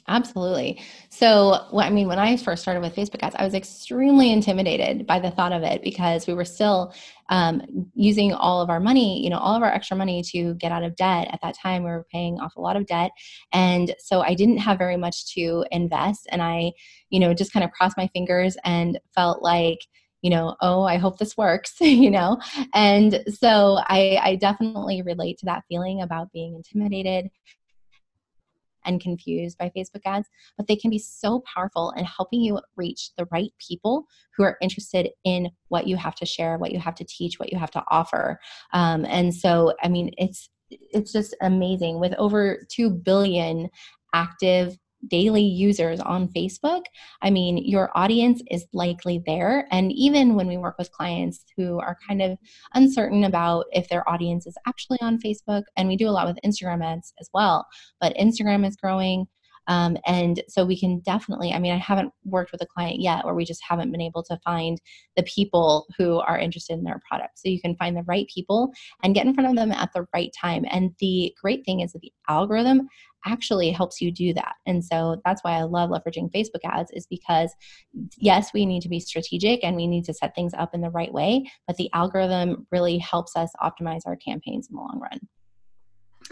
Absolutely. 0.10 0.82
So, 1.10 1.68
I 1.78 1.90
mean, 1.90 2.08
when 2.08 2.18
I 2.18 2.38
first 2.38 2.62
started 2.62 2.80
with 2.80 2.96
Facebook 2.96 3.22
ads, 3.22 3.36
I 3.38 3.44
was 3.44 3.54
extremely 3.54 4.32
intimidated 4.32 5.06
by 5.06 5.20
the 5.20 5.32
thought 5.32 5.52
of 5.52 5.64
it 5.64 5.84
because 5.84 6.28
we 6.28 6.34
were 6.34 6.46
still 6.46 6.94
um, 7.30 7.90
using 7.94 8.34
all 8.34 8.62
of 8.62 8.70
our 8.70 8.80
money, 8.80 9.22
you 9.22 9.30
know, 9.30 9.38
all 9.38 9.54
of 9.54 9.64
our 9.64 9.70
extra 9.70 9.98
money 9.98 10.24
to 10.32 10.54
get 10.56 10.72
out 10.72 10.84
of 10.84 10.96
debt. 10.96 11.28
At 11.34 11.42
that 11.42 11.58
time, 11.62 11.84
we 11.84 11.90
were 11.90 12.08
paying 12.10 12.40
off 12.40 12.56
a 12.56 12.62
lot 12.62 12.78
of 12.78 12.86
debt. 12.86 13.12
And 13.52 13.94
so 14.00 14.22
I 14.22 14.34
didn't 14.34 14.60
have 14.60 14.78
very 14.78 14.96
much 14.96 15.34
to 15.34 15.66
invest. 15.72 16.26
And 16.32 16.42
I, 16.42 16.72
you 17.10 17.20
know, 17.20 17.34
just 17.34 17.52
kind 17.52 17.66
of 17.66 17.72
crossed 17.72 17.98
my 17.98 18.08
fingers 18.08 18.56
and 18.64 18.98
felt 19.14 19.42
like, 19.42 19.80
you 20.28 20.32
know, 20.32 20.58
oh, 20.60 20.84
I 20.84 20.98
hope 20.98 21.20
this 21.20 21.38
works, 21.38 21.76
you 21.80 22.12
know? 22.12 22.38
And 22.74 23.24
so 23.30 23.78
I, 23.84 24.20
I 24.22 24.36
definitely 24.36 25.02
relate 25.02 25.38
to 25.38 25.46
that 25.46 25.64
feeling 25.70 26.02
about 26.02 26.34
being 26.34 26.54
intimidated 26.54 27.30
and 28.84 29.00
confused 29.00 29.58
by 29.58 29.72
Facebook 29.74 30.02
ads, 30.06 30.28
but 30.58 30.68
they 30.68 30.76
can 30.76 30.90
be 30.90 31.00
so 31.00 31.42
powerful 31.54 31.94
in 31.96 32.04
helping 32.04 32.42
you 32.42 32.60
reach 32.76 33.12
the 33.18 33.26
right 33.32 33.54
people 33.66 34.04
who 34.36 34.44
are 34.44 34.58
interested 34.62 35.12
in 35.24 35.50
what 35.70 35.88
you 35.88 35.96
have 35.96 36.16
to 36.16 36.26
share, 36.26 36.58
what 36.58 36.74
you 36.74 36.80
have 36.80 36.96
to 36.96 37.06
teach, 37.06 37.40
what 37.40 37.50
you 37.50 37.58
have 37.58 37.72
to 37.72 37.84
offer. 37.90 38.38
Um, 38.74 39.06
and 39.06 39.34
so, 39.34 39.76
I 39.82 39.88
mean, 39.88 40.12
it's 40.18 40.50
it's 40.70 41.14
just 41.14 41.34
amazing 41.42 42.02
with 42.02 42.14
over 42.16 42.66
2 42.70 42.90
billion 42.90 43.70
active 44.14 44.78
daily 45.10 45.44
users 45.44 46.00
on 46.00 46.28
Facebook, 46.30 46.84
I 47.22 47.30
mean, 47.30 47.58
your 47.58 47.92
audience 47.96 48.42
is 48.50 48.66
likely 48.74 49.22
there. 49.26 49.68
And 49.72 49.92
even 49.92 50.36
when 50.36 50.48
we 50.48 50.58
work 50.58 50.78
with 50.78 50.92
clients 50.92 51.44
who 51.56 51.80
are 51.80 51.98
kind 52.08 52.22
of 52.22 52.38
uncertain 52.74 53.24
about 53.24 53.66
if 53.72 53.90
their 53.90 54.08
audience 54.10 54.48
is 54.48 54.58
actually 54.68 55.00
on 55.02 55.20
Facebook, 55.20 55.64
and 55.76 55.88
we 55.88 55.98
do 55.98 56.08
a 56.08 56.12
lot 56.12 56.28
with 56.28 56.40
Instagram 56.46 56.84
ads 56.84 57.14
as 57.20 57.30
well, 57.34 57.66
but 58.00 58.16
Instagram 58.16 58.66
is 58.66 58.76
growing. 58.76 59.28
Um, 59.68 59.98
and 60.06 60.42
so 60.48 60.66
we 60.66 60.80
can 60.80 61.00
definitely, 61.00 61.52
I 61.52 61.60
mean, 61.60 61.74
I 61.74 61.78
haven't 61.78 62.12
worked 62.26 62.52
with 62.52 62.62
a 62.62 62.68
client 62.68 63.00
yet 63.00 63.26
where 63.26 63.36
we 63.36 63.46
just 63.46 63.62
haven't 63.68 63.92
been 63.92 64.02
able 64.02 64.24
to 64.24 64.40
find 64.44 64.80
the 65.16 65.24
people 65.24 65.88
who 65.98 66.20
are 66.20 66.40
interested 66.40 66.74
in 66.74 66.84
their 66.84 67.02
product. 67.08 67.40
So 67.40 67.50
you 67.50 67.62
can 67.62 67.76
find 67.76 67.96
the 67.96 68.04
right 68.04 68.28
people 68.34 68.72
and 69.04 69.14
get 69.14 69.26
in 69.26 69.34
front 69.34 69.50
of 69.50 69.56
them 69.56 69.72
at 69.72 69.92
the 69.94 70.06
right 70.14 70.32
time. 70.40 70.66
And 70.70 70.92
the 71.00 71.34
great 71.42 71.66
thing 71.66 71.82
is 71.82 71.94
that 71.94 72.02
the 72.02 72.14
algorithm 72.30 72.88
actually 73.26 73.72
helps 73.72 74.00
you 74.00 74.12
do 74.12 74.34
that. 74.34 74.56
And 74.66 74.84
so 74.84 75.22
that's 75.26 75.44
why 75.44 75.54
I 75.54 75.64
love 75.64 75.90
leveraging 75.90 76.32
Facebook 76.32 76.62
ads 76.64 76.92
is 76.92 77.08
because 77.08 77.54
yes, 78.18 78.54
we 78.54 78.66
need 78.66 78.82
to 78.84 78.90
be 78.90 79.00
strategic 79.00 79.64
and 79.64 79.76
we 79.76 79.88
need 79.88 80.06
to 80.06 80.14
set 80.14 80.34
things 80.36 80.54
up 80.54 80.74
in 80.74 80.82
the 80.82 80.90
right 80.90 81.12
way, 81.12 81.50
but 81.66 81.76
the 81.78 81.90
algorithm 81.94 82.68
really 82.72 82.98
helps 82.98 83.36
us 83.36 83.52
optimize 83.62 84.02
our 84.06 84.16
campaigns 84.16 84.70
in 84.70 84.76
the 84.76 84.82
long 84.82 85.00
run. 85.02 85.20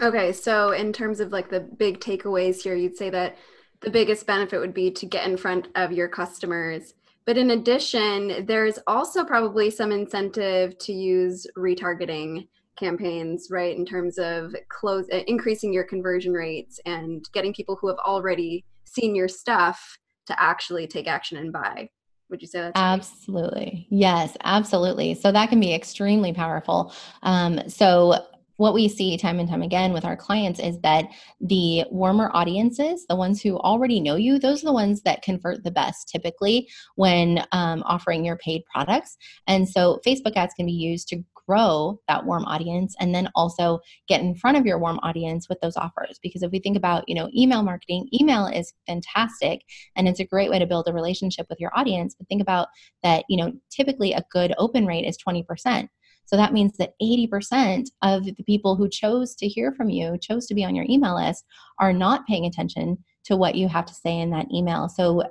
Okay, 0.00 0.32
so 0.32 0.72
in 0.72 0.92
terms 0.92 1.20
of 1.20 1.32
like 1.32 1.48
the 1.48 1.60
big 1.60 2.00
takeaways 2.00 2.62
here, 2.62 2.74
you'd 2.74 2.96
say 2.96 3.10
that 3.10 3.36
the 3.80 3.90
biggest 3.90 4.26
benefit 4.26 4.60
would 4.60 4.74
be 4.74 4.90
to 4.90 5.06
get 5.06 5.26
in 5.26 5.36
front 5.36 5.68
of 5.74 5.92
your 5.92 6.08
customers. 6.08 6.94
But 7.24 7.38
in 7.38 7.50
addition, 7.50 8.46
there's 8.46 8.78
also 8.86 9.24
probably 9.24 9.70
some 9.70 9.92
incentive 9.92 10.78
to 10.78 10.92
use 10.92 11.46
retargeting 11.56 12.46
campaigns, 12.76 13.48
right? 13.50 13.76
In 13.76 13.84
terms 13.84 14.18
of 14.18 14.54
close 14.68 15.06
uh, 15.12 15.22
increasing 15.26 15.72
your 15.72 15.84
conversion 15.84 16.32
rates 16.32 16.78
and 16.84 17.24
getting 17.32 17.54
people 17.54 17.76
who 17.80 17.88
have 17.88 17.98
already 17.98 18.64
seen 18.84 19.14
your 19.14 19.28
stuff 19.28 19.98
to 20.26 20.40
actually 20.40 20.86
take 20.86 21.08
action 21.08 21.38
and 21.38 21.52
buy. 21.52 21.88
Would 22.28 22.42
you 22.42 22.48
say 22.48 22.60
that? 22.60 22.72
Absolutely. 22.74 23.86
Yes, 23.90 24.36
absolutely. 24.44 25.14
So 25.14 25.32
that 25.32 25.48
can 25.48 25.60
be 25.60 25.72
extremely 25.72 26.32
powerful. 26.32 26.92
Um, 27.22 27.68
so 27.68 28.24
what 28.56 28.74
we 28.74 28.88
see 28.88 29.16
time 29.16 29.38
and 29.38 29.48
time 29.48 29.62
again 29.62 29.92
with 29.92 30.04
our 30.04 30.16
clients 30.16 30.60
is 30.60 30.78
that 30.80 31.06
the 31.40 31.84
warmer 31.90 32.30
audiences, 32.32 33.06
the 33.08 33.16
ones 33.16 33.42
who 33.42 33.58
already 33.58 34.00
know 34.00 34.16
you, 34.16 34.38
those 34.38 34.62
are 34.62 34.66
the 34.66 34.72
ones 34.72 35.02
that 35.02 35.22
convert 35.22 35.62
the 35.62 35.70
best 35.70 36.08
typically 36.08 36.68
when 36.96 37.44
um, 37.52 37.82
offering 37.86 38.24
your 38.24 38.36
paid 38.36 38.62
products. 38.72 39.16
And 39.46 39.68
so 39.68 40.00
Facebook 40.06 40.36
ads 40.36 40.54
can 40.54 40.66
be 40.66 40.72
used 40.72 41.08
to 41.08 41.22
grow 41.46 42.00
that 42.08 42.24
warm 42.24 42.44
audience 42.44 42.94
and 42.98 43.14
then 43.14 43.30
also 43.34 43.78
get 44.08 44.20
in 44.20 44.34
front 44.34 44.56
of 44.56 44.66
your 44.66 44.78
warm 44.78 44.98
audience 45.02 45.48
with 45.48 45.60
those 45.60 45.76
offers 45.76 46.18
because 46.22 46.42
if 46.42 46.50
we 46.50 46.58
think 46.58 46.76
about 46.76 47.04
you 47.06 47.14
know 47.14 47.28
email 47.36 47.62
marketing 47.62 48.08
email 48.18 48.46
is 48.46 48.72
fantastic 48.86 49.60
and 49.94 50.08
it's 50.08 50.20
a 50.20 50.24
great 50.24 50.50
way 50.50 50.58
to 50.58 50.66
build 50.66 50.88
a 50.88 50.92
relationship 50.92 51.46
with 51.48 51.60
your 51.60 51.70
audience 51.76 52.14
but 52.18 52.26
think 52.28 52.42
about 52.42 52.68
that 53.02 53.24
you 53.28 53.36
know 53.36 53.52
typically 53.70 54.12
a 54.12 54.24
good 54.32 54.54
open 54.58 54.86
rate 54.86 55.04
is 55.04 55.16
20% 55.16 55.88
so 56.26 56.36
that 56.36 56.52
means 56.52 56.76
that 56.76 56.94
80% 57.00 57.86
of 58.02 58.24
the 58.24 58.34
people 58.44 58.76
who 58.76 58.88
chose 58.88 59.34
to 59.36 59.48
hear 59.48 59.72
from 59.72 59.88
you, 59.88 60.18
chose 60.20 60.46
to 60.46 60.54
be 60.54 60.64
on 60.64 60.74
your 60.74 60.86
email 60.88 61.16
list, 61.16 61.44
are 61.78 61.92
not 61.92 62.26
paying 62.26 62.46
attention 62.46 62.98
to 63.24 63.36
what 63.36 63.54
you 63.54 63.68
have 63.68 63.86
to 63.86 63.94
say 63.94 64.18
in 64.18 64.30
that 64.30 64.46
email. 64.52 64.88
So 64.88 65.22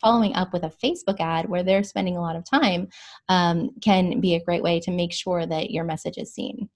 following 0.00 0.34
up 0.34 0.52
with 0.52 0.64
a 0.64 0.72
Facebook 0.84 1.20
ad 1.20 1.48
where 1.48 1.62
they're 1.62 1.84
spending 1.84 2.16
a 2.16 2.20
lot 2.20 2.36
of 2.36 2.44
time 2.48 2.88
um, 3.28 3.70
can 3.80 4.20
be 4.20 4.34
a 4.34 4.44
great 4.44 4.62
way 4.62 4.80
to 4.80 4.90
make 4.90 5.12
sure 5.12 5.46
that 5.46 5.70
your 5.70 5.84
message 5.84 6.18
is 6.18 6.34
seen. 6.34 6.68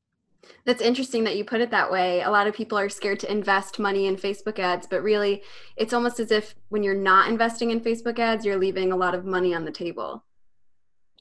That's 0.64 0.80
interesting 0.80 1.24
that 1.24 1.36
you 1.36 1.44
put 1.44 1.60
it 1.60 1.70
that 1.70 1.90
way. 1.90 2.22
A 2.22 2.30
lot 2.30 2.46
of 2.46 2.54
people 2.54 2.78
are 2.78 2.88
scared 2.88 3.20
to 3.20 3.30
invest 3.30 3.78
money 3.78 4.06
in 4.06 4.16
Facebook 4.16 4.58
ads, 4.58 4.86
but 4.86 5.02
really, 5.02 5.42
it's 5.76 5.92
almost 5.92 6.20
as 6.20 6.30
if 6.30 6.54
when 6.70 6.82
you're 6.82 6.94
not 6.94 7.28
investing 7.28 7.70
in 7.70 7.80
Facebook 7.80 8.18
ads, 8.18 8.46
you're 8.46 8.58
leaving 8.58 8.92
a 8.92 8.96
lot 8.96 9.14
of 9.14 9.24
money 9.24 9.54
on 9.54 9.64
the 9.64 9.70
table. 9.70 10.24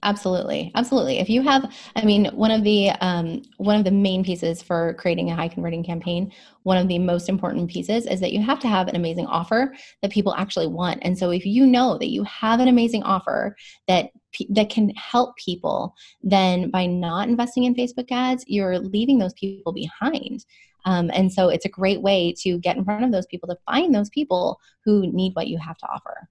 Absolutely, 0.04 0.72
absolutely. 0.76 1.18
If 1.18 1.28
you 1.28 1.42
have, 1.42 1.74
I 1.96 2.06
mean, 2.06 2.26
one 2.28 2.52
of 2.52 2.64
the 2.64 2.92
um, 3.02 3.42
one 3.58 3.76
of 3.78 3.84
the 3.84 3.92
main 3.92 4.24
pieces 4.24 4.62
for 4.62 4.94
creating 4.94 5.32
a 5.32 5.36
high 5.36 5.48
converting 5.48 5.84
campaign, 5.84 6.32
one 6.64 6.78
of 6.78 6.88
the 6.88 7.00
most 7.00 7.30
important 7.30 7.72
pieces 7.72 8.06
is 8.06 8.20
that 8.20 8.32
you 8.32 8.40
have 8.44 8.60
to 8.60 8.68
have 8.68 8.88
an 8.88 8.96
amazing 8.96 9.26
offer 9.26 9.74
that 10.04 10.12
people 10.12 10.36
actually 10.36 10.68
want. 10.68 11.00
And 11.02 11.18
so, 11.18 11.32
if 11.32 11.48
you 11.48 11.66
know 11.66 11.98
that 11.98 12.10
you 12.10 12.24
have 12.26 12.60
an 12.60 12.68
amazing 12.68 13.02
offer 13.04 13.56
that 13.88 14.12
that 14.50 14.70
can 14.70 14.90
help 14.92 15.36
people, 15.36 15.96
then 16.22 16.70
by 16.70 16.86
not 16.86 17.28
investing 17.28 17.64
in 17.64 17.74
Facebook 17.74 18.12
ads, 18.12 18.46
you're 18.48 18.78
leaving 18.78 19.18
those 19.18 19.34
people 19.34 19.74
behind. 19.74 20.46
Um, 20.86 21.10
and 21.12 21.34
so, 21.34 21.50
it's 21.50 21.66
a 21.66 21.70
great 21.70 22.04
way 22.04 22.36
to 22.44 22.60
get 22.60 22.78
in 22.78 22.86
front 22.86 23.04
of 23.04 23.12
those 23.12 23.26
people 23.26 23.50
to 23.50 23.58
find 23.66 23.96
those 23.96 24.12
people 24.12 24.60
who 24.86 25.12
need 25.12 25.34
what 25.34 25.48
you 25.48 25.58
have 25.58 25.78
to 25.80 25.88
offer. 25.88 26.30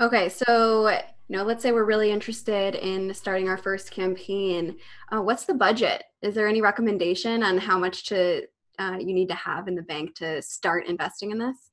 Okay, 0.00 0.30
so 0.30 0.98
you 1.30 1.36
know, 1.36 1.44
let's 1.44 1.62
say 1.62 1.70
we're 1.70 1.84
really 1.84 2.10
interested 2.10 2.74
in 2.74 3.14
starting 3.14 3.48
our 3.48 3.56
first 3.56 3.92
campaign. 3.92 4.76
Uh, 5.12 5.20
what's 5.22 5.44
the 5.44 5.54
budget? 5.54 6.02
Is 6.22 6.34
there 6.34 6.48
any 6.48 6.60
recommendation 6.60 7.44
on 7.44 7.56
how 7.56 7.78
much 7.78 8.06
to 8.06 8.48
uh, 8.80 8.96
you 8.98 9.14
need 9.14 9.28
to 9.28 9.36
have 9.36 9.68
in 9.68 9.76
the 9.76 9.82
bank 9.82 10.16
to 10.16 10.42
start 10.42 10.88
investing 10.88 11.30
in 11.30 11.38
this? 11.38 11.70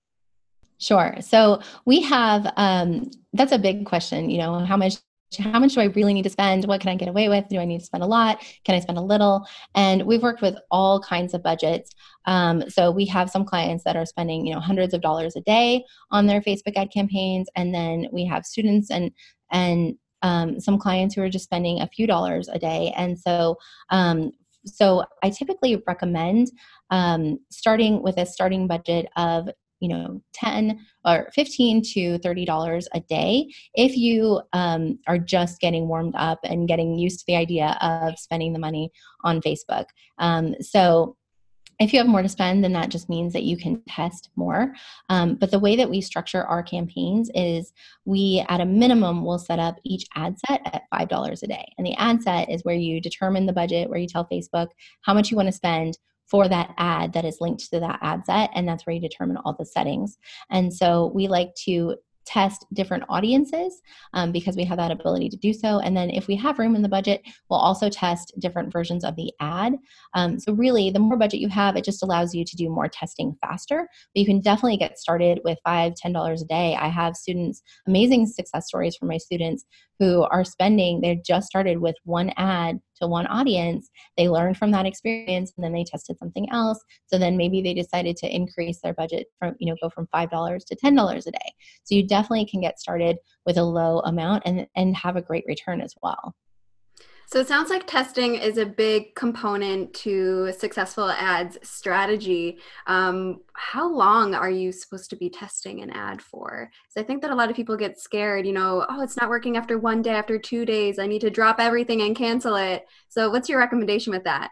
Sure. 0.78 1.16
So 1.22 1.60
we 1.86 2.02
have 2.02 2.54
um, 2.56 3.10
that's 3.34 3.52
a 3.52 3.58
big 3.58 3.88
question. 3.88 4.30
You 4.30 4.38
know, 4.38 4.60
how 4.60 4.78
much 4.78 4.98
how 5.40 5.60
much 5.60 5.74
do 5.74 5.82
I 5.82 5.86
really 5.86 6.14
need 6.14 6.24
to 6.24 6.30
spend? 6.30 6.66
What 6.66 6.82
can 6.82 6.90
I 6.90 6.96
get 6.96 7.08
away 7.08 7.30
with? 7.30 7.46
Do 7.50 7.60
I 7.60 7.66
need 7.66 7.80
to 7.80 7.86
spend 7.86 8.04
a 8.04 8.08
lot? 8.08 8.44
Can 8.64 8.76
I 8.76 8.80
spend 8.80 8.98
a 8.98 9.02
little? 9.02 9.46
And 9.76 10.04
we've 10.04 10.24
worked 10.24 10.42
with 10.42 10.56
all 10.72 11.02
kinds 11.02 11.34
of 11.34 11.44
budgets. 11.44 11.92
Um, 12.26 12.70
so 12.70 12.92
we 12.92 13.06
have 13.08 13.30
some 13.30 13.46
clients 13.46 13.84
that 13.84 13.96
are 13.96 14.06
spending, 14.06 14.46
you 14.46 14.54
know, 14.54 14.60
hundreds 14.60 14.94
of 14.94 15.02
dollars 15.02 15.36
a 15.36 15.42
day 15.42 15.84
on 16.12 16.28
their 16.28 16.42
Facebook 16.42 16.76
ad 16.76 16.92
campaigns, 16.94 17.50
and 17.56 17.74
then 17.74 18.08
we 18.12 18.26
have 18.26 18.46
students 18.46 18.90
and 18.90 19.12
and 19.52 19.96
um, 20.22 20.60
some 20.60 20.78
clients 20.80 21.16
who 21.16 21.22
are 21.22 21.30
just 21.30 21.46
spending 21.46 21.82
a 21.82 21.88
few 21.88 22.08
dollars 22.08 22.50
a 22.50 22.60
day. 22.60 22.94
And 22.98 23.20
so, 23.20 23.58
um, 23.92 24.32
so 24.66 25.04
I 25.24 25.30
typically 25.30 25.82
recommend 25.88 26.52
um, 26.90 27.40
starting 27.52 28.02
with 28.02 28.18
a 28.18 28.26
starting 28.26 28.68
budget 28.68 29.08
of 29.16 29.50
you 29.80 29.90
know 29.90 30.22
10 30.34 30.80
or 31.06 31.30
15 31.34 31.82
to 31.94 32.18
30 32.20 32.46
dollars 32.46 32.88
a 32.94 33.00
day 33.02 33.52
if 33.74 33.96
you 33.96 34.42
um, 34.54 35.00
are 35.08 35.18
just 35.18 35.60
getting 35.60 35.88
warmed 35.88 36.16
up 36.18 36.40
and 36.44 36.68
getting 36.68 36.98
used 36.98 37.20
to 37.20 37.26
the 37.28 37.36
idea 37.36 37.78
of 37.82 38.18
spending 38.18 38.54
the 38.54 38.60
money 38.60 38.92
on 39.24 39.42
facebook 39.42 39.86
um, 40.20 40.56
so 40.62 41.16
if 41.80 41.94
you 41.94 42.00
have 42.00 42.08
more 42.08 42.24
to 42.24 42.30
spend, 42.30 42.64
then 42.64 42.74
that 42.74 42.90
just 42.90 43.08
means 43.08 43.34
that 43.34 43.44
you 43.44 43.56
can 43.56 43.82
test 43.88 44.30
more. 44.36 44.74
Um, 45.10 45.36
but 45.36 45.52
the 45.52 45.60
way 45.60 45.76
that 45.76 45.90
we 45.90 46.02
structure 46.02 46.44
our 46.44 46.64
campaigns 46.64 47.30
is 47.36 47.72
we, 48.06 48.44
at 48.50 48.62
a 48.62 48.66
minimum, 48.66 49.24
will 49.24 49.38
set 49.38 49.60
up 49.60 49.80
each 49.84 50.08
ad 50.16 50.38
set 50.48 50.62
at 50.66 50.84
$5 50.92 51.44
a 51.44 51.48
day. 51.48 51.72
And 51.78 51.86
the 51.86 51.96
ad 51.96 52.24
set 52.24 52.50
is 52.50 52.64
where 52.64 52.76
you 52.76 53.00
determine 53.00 53.46
the 53.46 53.54
budget, 53.54 53.90
where 53.90 54.00
you 54.00 54.08
tell 54.08 54.26
Facebook 54.26 54.70
how 55.02 55.14
much 55.14 55.30
you 55.30 55.38
want 55.38 55.48
to 55.48 55.54
spend 55.54 55.98
for 56.30 56.48
that 56.48 56.74
ad 56.78 57.14
that 57.14 57.26
is 57.26 57.38
linked 57.40 57.70
to 57.70 57.80
that 57.80 58.00
ad 58.02 58.26
set. 58.26 58.50
And 58.54 58.68
that's 58.68 58.86
where 58.86 58.94
you 58.94 59.02
determine 59.02 59.38
all 59.38 59.56
the 59.58 59.66
settings. 59.66 60.18
And 60.50 60.74
so 60.74 61.12
we 61.14 61.28
like 61.28 61.54
to 61.66 61.96
test 62.28 62.66
different 62.74 63.06
audiences 63.08 63.82
um, 64.14 64.32
because 64.34 64.58
we 64.58 64.66
have 64.66 64.78
that 64.78 64.92
ability 64.92 65.30
to 65.30 65.38
do 65.38 65.54
so. 65.54 65.80
And 65.80 65.96
then 65.96 66.10
if 66.10 66.28
we 66.28 66.36
have 66.36 66.60
room 66.60 66.76
in 66.76 66.82
the 66.82 66.90
budget, 66.90 67.22
we'll 67.50 67.60
also 67.60 67.90
test 67.90 68.34
different 68.40 68.72
versions 68.72 69.06
of 69.06 69.16
the 69.16 69.32
ad. 69.40 69.76
Um, 70.14 70.38
so 70.38 70.54
really, 70.54 70.92
the 70.92 71.00
more 71.00 71.18
budget 71.18 71.40
you 71.40 71.48
have, 71.48 71.78
it 71.78 71.86
just 71.86 72.04
allows 72.04 72.36
you 72.36 72.44
to 72.44 72.56
do 72.58 72.70
more 72.70 72.90
testing 72.90 73.36
faster. 73.42 73.88
But 74.14 74.20
you 74.20 74.26
can 74.26 74.42
definitely 74.42 74.78
get 74.78 75.00
started 75.00 75.40
with 75.46 75.58
five, 75.64 75.96
ten 75.96 76.12
dollars 76.12 76.42
a 76.42 76.46
day. 76.46 76.76
I 76.76 76.90
have 76.90 77.16
students, 77.16 77.62
amazing 77.88 78.28
success 78.28 78.68
stories 78.68 78.98
from 78.98 79.08
my 79.08 79.18
students 79.18 79.64
who 80.00 80.24
are 80.24 80.44
spending, 80.44 81.02
they 81.02 81.22
just 81.26 81.48
started 81.48 81.80
with 81.80 81.96
one 82.04 82.32
ad 82.38 82.80
to 83.02 83.08
one 83.08 83.28
audience. 83.28 83.90
They 84.18 84.30
learned 84.30 84.58
from 84.58 84.72
that 84.72 84.86
experience 84.86 85.54
and 85.56 85.64
then 85.64 85.74
they 85.74 85.84
tested 85.84 86.18
something 86.18 86.48
else. 86.52 86.84
So 87.08 87.18
then 87.18 87.38
maybe 87.38 87.62
they 87.62 87.74
decided 87.74 88.16
to 88.18 88.36
increase 88.36 88.80
their 88.82 88.94
budget 88.94 89.28
from, 89.40 89.56
you 89.60 89.72
know, 89.72 89.78
go 89.82 89.90
from 89.90 90.08
$5 90.14 90.66
to 90.66 90.76
$10 90.76 91.28
a 91.28 91.32
day. 91.32 91.54
So 91.84 91.96
you 91.96 92.08
definitely 92.08 92.46
can 92.46 92.62
get 92.62 92.80
started 92.80 93.18
with 93.46 93.58
a 93.58 93.64
low 93.64 94.00
amount 94.00 94.44
and, 94.46 94.68
and 94.76 94.96
have 94.96 95.16
a 95.16 95.22
great 95.22 95.46
return 95.48 95.82
as 95.82 95.94
well. 96.02 96.36
So 97.30 97.42
it 97.42 97.48
sounds 97.50 97.70
like 97.70 97.86
testing 97.86 98.36
is 98.36 98.58
a 98.58 98.66
big 98.66 99.14
component 99.14 99.94
to 99.96 100.54
successful 100.58 101.12
ads 101.12 101.58
strategy. 101.62 102.60
Um, 102.86 103.42
how 103.52 103.92
long 103.94 104.34
are 104.34 104.50
you 104.50 104.72
supposed 104.72 105.10
to 105.10 105.18
be 105.18 105.30
testing 105.30 105.82
an 105.82 105.90
ad 105.90 106.22
for? 106.22 106.72
Because 106.72 107.04
I 107.04 107.06
think 107.06 107.22
that 107.22 107.32
a 107.32 107.36
lot 107.36 107.50
of 107.50 107.56
people 107.58 107.76
get 107.76 108.00
scared, 108.00 108.48
you 108.48 108.54
know, 108.54 108.86
oh, 108.90 109.02
it's 109.02 109.18
not 109.18 109.28
working 109.28 109.58
after 109.58 109.78
one 109.78 110.02
day, 110.02 110.12
after 110.12 110.40
two 110.40 110.64
days. 110.64 111.00
I 111.00 111.06
need 111.06 111.20
to 111.20 111.30
drop 111.30 111.60
everything 111.60 112.02
and 112.02 112.16
cancel 112.16 112.56
it. 112.56 112.88
So 113.10 113.30
what's 113.30 113.50
your 113.50 113.60
recommendation 113.60 114.14
with 114.14 114.24
that? 114.24 114.52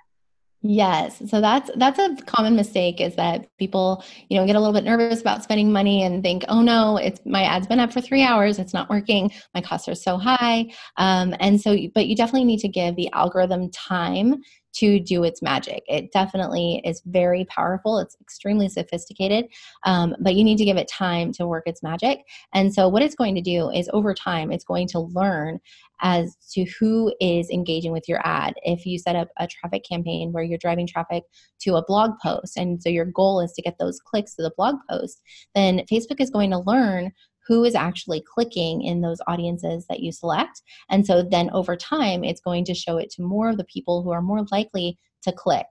Yes. 0.67 1.21
So 1.29 1.41
that's 1.41 1.69
that's 1.75 1.99
a 1.99 2.15
common 2.25 2.55
mistake 2.55 2.99
is 2.99 3.15
that 3.17 3.45
people, 3.59 4.03
you 4.29 4.39
know, 4.39 4.47
get 4.47 4.55
a 4.55 4.59
little 4.59 4.73
bit 4.73 4.83
nervous 4.83 5.21
about 5.21 5.43
spending 5.43 5.71
money 5.71 6.01
and 6.01 6.23
think, 6.23 6.43
oh 6.49 6.63
no, 6.63 6.97
it's 6.97 7.19
my 7.23 7.43
ad's 7.43 7.67
been 7.67 7.79
up 7.79 7.93
for 7.93 8.01
three 8.01 8.23
hours, 8.23 8.57
it's 8.57 8.73
not 8.73 8.89
working, 8.89 9.31
my 9.53 9.61
costs 9.61 9.87
are 9.87 9.93
so 9.93 10.17
high. 10.17 10.65
Um, 10.97 11.35
and 11.39 11.61
so, 11.61 11.77
but 11.93 12.07
you 12.07 12.15
definitely 12.15 12.45
need 12.45 12.61
to 12.61 12.67
give 12.67 12.95
the 12.95 13.11
algorithm 13.11 13.69
time 13.69 14.41
to 14.77 14.99
do 14.99 15.23
its 15.23 15.41
magic. 15.41 15.83
It 15.87 16.11
definitely 16.11 16.81
is 16.83 17.01
very 17.05 17.45
powerful. 17.45 17.99
It's 17.99 18.17
extremely 18.21 18.69
sophisticated, 18.69 19.45
um, 19.85 20.15
but 20.19 20.35
you 20.35 20.43
need 20.43 20.57
to 20.57 20.65
give 20.65 20.77
it 20.77 20.87
time 20.87 21.31
to 21.33 21.47
work 21.47 21.63
its 21.65 21.81
magic. 21.81 22.19
And 22.53 22.73
so, 22.73 22.87
what 22.87 23.01
it's 23.01 23.15
going 23.15 23.35
to 23.35 23.41
do 23.41 23.69
is 23.69 23.89
over 23.93 24.13
time, 24.13 24.51
it's 24.51 24.65
going 24.65 24.87
to 24.89 24.99
learn 24.99 25.59
as 26.01 26.35
to 26.51 26.65
who 26.79 27.13
is 27.21 27.49
engaging 27.49 27.91
with 27.91 28.07
your 28.07 28.19
ad. 28.25 28.53
If 28.63 28.85
you 28.85 28.99
set 28.99 29.15
up 29.15 29.29
a 29.39 29.47
traffic 29.47 29.83
campaign 29.87 30.33
where 30.33 30.43
you're 30.43 30.57
driving 30.57 30.87
traffic 30.87 31.23
to 31.61 31.75
a 31.75 31.85
blog 31.85 32.11
post, 32.21 32.57
and 32.57 32.81
so 32.81 32.89
your 32.89 33.05
goal 33.05 33.39
is 33.39 33.53
to 33.53 33.61
get 33.61 33.77
those 33.79 33.99
clicks 33.99 34.35
to 34.35 34.41
the 34.41 34.53
blog 34.57 34.75
post, 34.89 35.21
then 35.53 35.81
Facebook 35.91 36.19
is 36.19 36.29
going 36.29 36.51
to 36.51 36.59
learn 36.59 37.11
who 37.47 37.63
is 37.63 37.75
actually 37.75 38.23
clicking 38.33 38.81
in 38.81 39.01
those 39.01 39.19
audiences 39.27 39.85
that 39.89 39.99
you 39.99 40.11
select. 40.11 40.61
And 40.89 41.05
so 41.05 41.23
then 41.23 41.49
over 41.51 41.75
time, 41.75 42.23
it's 42.23 42.41
going 42.41 42.65
to 42.65 42.73
show 42.73 42.97
it 42.97 43.09
to 43.11 43.21
more 43.21 43.49
of 43.49 43.57
the 43.57 43.65
people 43.65 44.03
who 44.03 44.11
are 44.11 44.21
more 44.21 44.45
likely 44.51 44.97
to 45.23 45.31
click. 45.31 45.67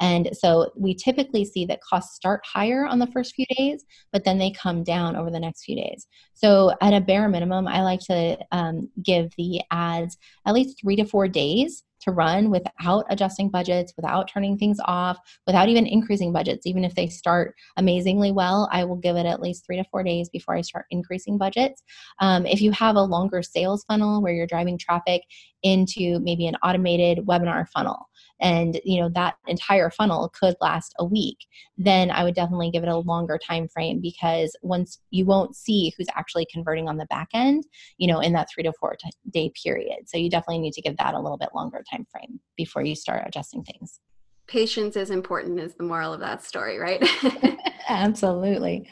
And 0.00 0.30
so 0.32 0.70
we 0.76 0.94
typically 0.94 1.44
see 1.44 1.64
that 1.66 1.80
costs 1.80 2.14
start 2.14 2.42
higher 2.44 2.84
on 2.84 2.98
the 2.98 3.06
first 3.08 3.34
few 3.34 3.46
days, 3.56 3.84
but 4.12 4.24
then 4.24 4.38
they 4.38 4.50
come 4.50 4.84
down 4.84 5.16
over 5.16 5.30
the 5.30 5.40
next 5.40 5.64
few 5.64 5.76
days. 5.76 6.06
So 6.34 6.72
at 6.80 6.94
a 6.94 7.00
bare 7.00 7.28
minimum, 7.28 7.66
I 7.66 7.82
like 7.82 8.00
to 8.00 8.38
um, 8.52 8.88
give 9.02 9.32
the 9.36 9.62
ads 9.70 10.16
at 10.46 10.54
least 10.54 10.80
three 10.80 10.96
to 10.96 11.04
four 11.04 11.26
days 11.26 11.84
to 12.08 12.14
run 12.14 12.50
without 12.50 13.04
adjusting 13.10 13.50
budgets, 13.50 13.92
without 13.96 14.28
turning 14.28 14.56
things 14.56 14.78
off, 14.84 15.18
without 15.46 15.68
even 15.68 15.86
increasing 15.86 16.32
budgets. 16.32 16.66
Even 16.66 16.84
if 16.84 16.94
they 16.94 17.08
start 17.08 17.54
amazingly 17.76 18.32
well, 18.32 18.68
I 18.72 18.84
will 18.84 18.96
give 18.96 19.16
it 19.16 19.26
at 19.26 19.40
least 19.40 19.64
three 19.66 19.76
to 19.76 19.84
four 19.84 20.02
days 20.02 20.28
before 20.28 20.56
I 20.56 20.62
start 20.62 20.86
increasing 20.90 21.38
budgets. 21.38 21.82
Um, 22.20 22.46
if 22.46 22.60
you 22.60 22.72
have 22.72 22.96
a 22.96 23.02
longer 23.02 23.42
sales 23.42 23.84
funnel 23.84 24.22
where 24.22 24.32
you're 24.32 24.46
driving 24.46 24.78
traffic 24.78 25.22
into 25.62 26.18
maybe 26.20 26.46
an 26.46 26.56
automated 26.62 27.26
webinar 27.26 27.68
funnel, 27.68 28.07
and 28.40 28.80
you 28.84 29.00
know 29.00 29.08
that 29.14 29.34
entire 29.46 29.90
funnel 29.90 30.30
could 30.38 30.54
last 30.60 30.94
a 30.98 31.04
week 31.04 31.38
then 31.76 32.10
i 32.10 32.22
would 32.22 32.34
definitely 32.34 32.70
give 32.70 32.82
it 32.82 32.88
a 32.88 32.96
longer 32.96 33.38
time 33.38 33.68
frame 33.68 34.00
because 34.00 34.54
once 34.62 34.98
you 35.10 35.24
won't 35.24 35.56
see 35.56 35.92
who's 35.96 36.06
actually 36.14 36.46
converting 36.52 36.88
on 36.88 36.96
the 36.96 37.06
back 37.06 37.28
end 37.34 37.64
you 37.96 38.06
know 38.06 38.20
in 38.20 38.32
that 38.32 38.48
three 38.52 38.62
to 38.62 38.72
four 38.78 38.96
t- 39.02 39.10
day 39.30 39.52
period. 39.62 40.08
So 40.08 40.16
you 40.16 40.30
definitely 40.30 40.58
need 40.58 40.72
to 40.74 40.82
give 40.82 40.96
that 40.96 41.14
a 41.14 41.20
little 41.20 41.38
bit 41.38 41.50
longer 41.54 41.82
time 41.90 42.06
frame 42.10 42.40
before 42.56 42.82
you 42.82 42.94
start 42.94 43.24
adjusting 43.26 43.64
things. 43.64 44.00
Patience 44.46 44.96
is 44.96 45.10
important 45.10 45.60
is 45.60 45.74
the 45.74 45.84
moral 45.84 46.14
of 46.14 46.20
that 46.20 46.44
story 46.44 46.78
right? 46.78 47.04
Absolutely. 47.88 48.88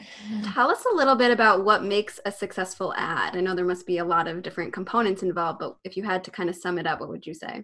Tell 0.53 0.69
us 0.69 0.85
a 0.91 0.95
little 0.95 1.15
bit 1.15 1.31
about 1.31 1.63
what 1.63 1.83
makes 1.83 2.19
a 2.25 2.31
successful 2.31 2.93
ad. 2.95 3.35
I 3.35 3.41
know 3.41 3.55
there 3.55 3.65
must 3.65 3.85
be 3.85 3.99
a 3.99 4.05
lot 4.05 4.27
of 4.27 4.41
different 4.41 4.73
components 4.73 5.23
involved 5.23 5.59
but 5.59 5.77
if 5.83 5.97
you 5.97 6.03
had 6.03 6.23
to 6.25 6.31
kind 6.31 6.49
of 6.49 6.55
sum 6.55 6.77
it 6.77 6.87
up 6.87 6.99
what 6.99 7.09
would 7.09 7.25
you 7.25 7.33
say 7.33 7.63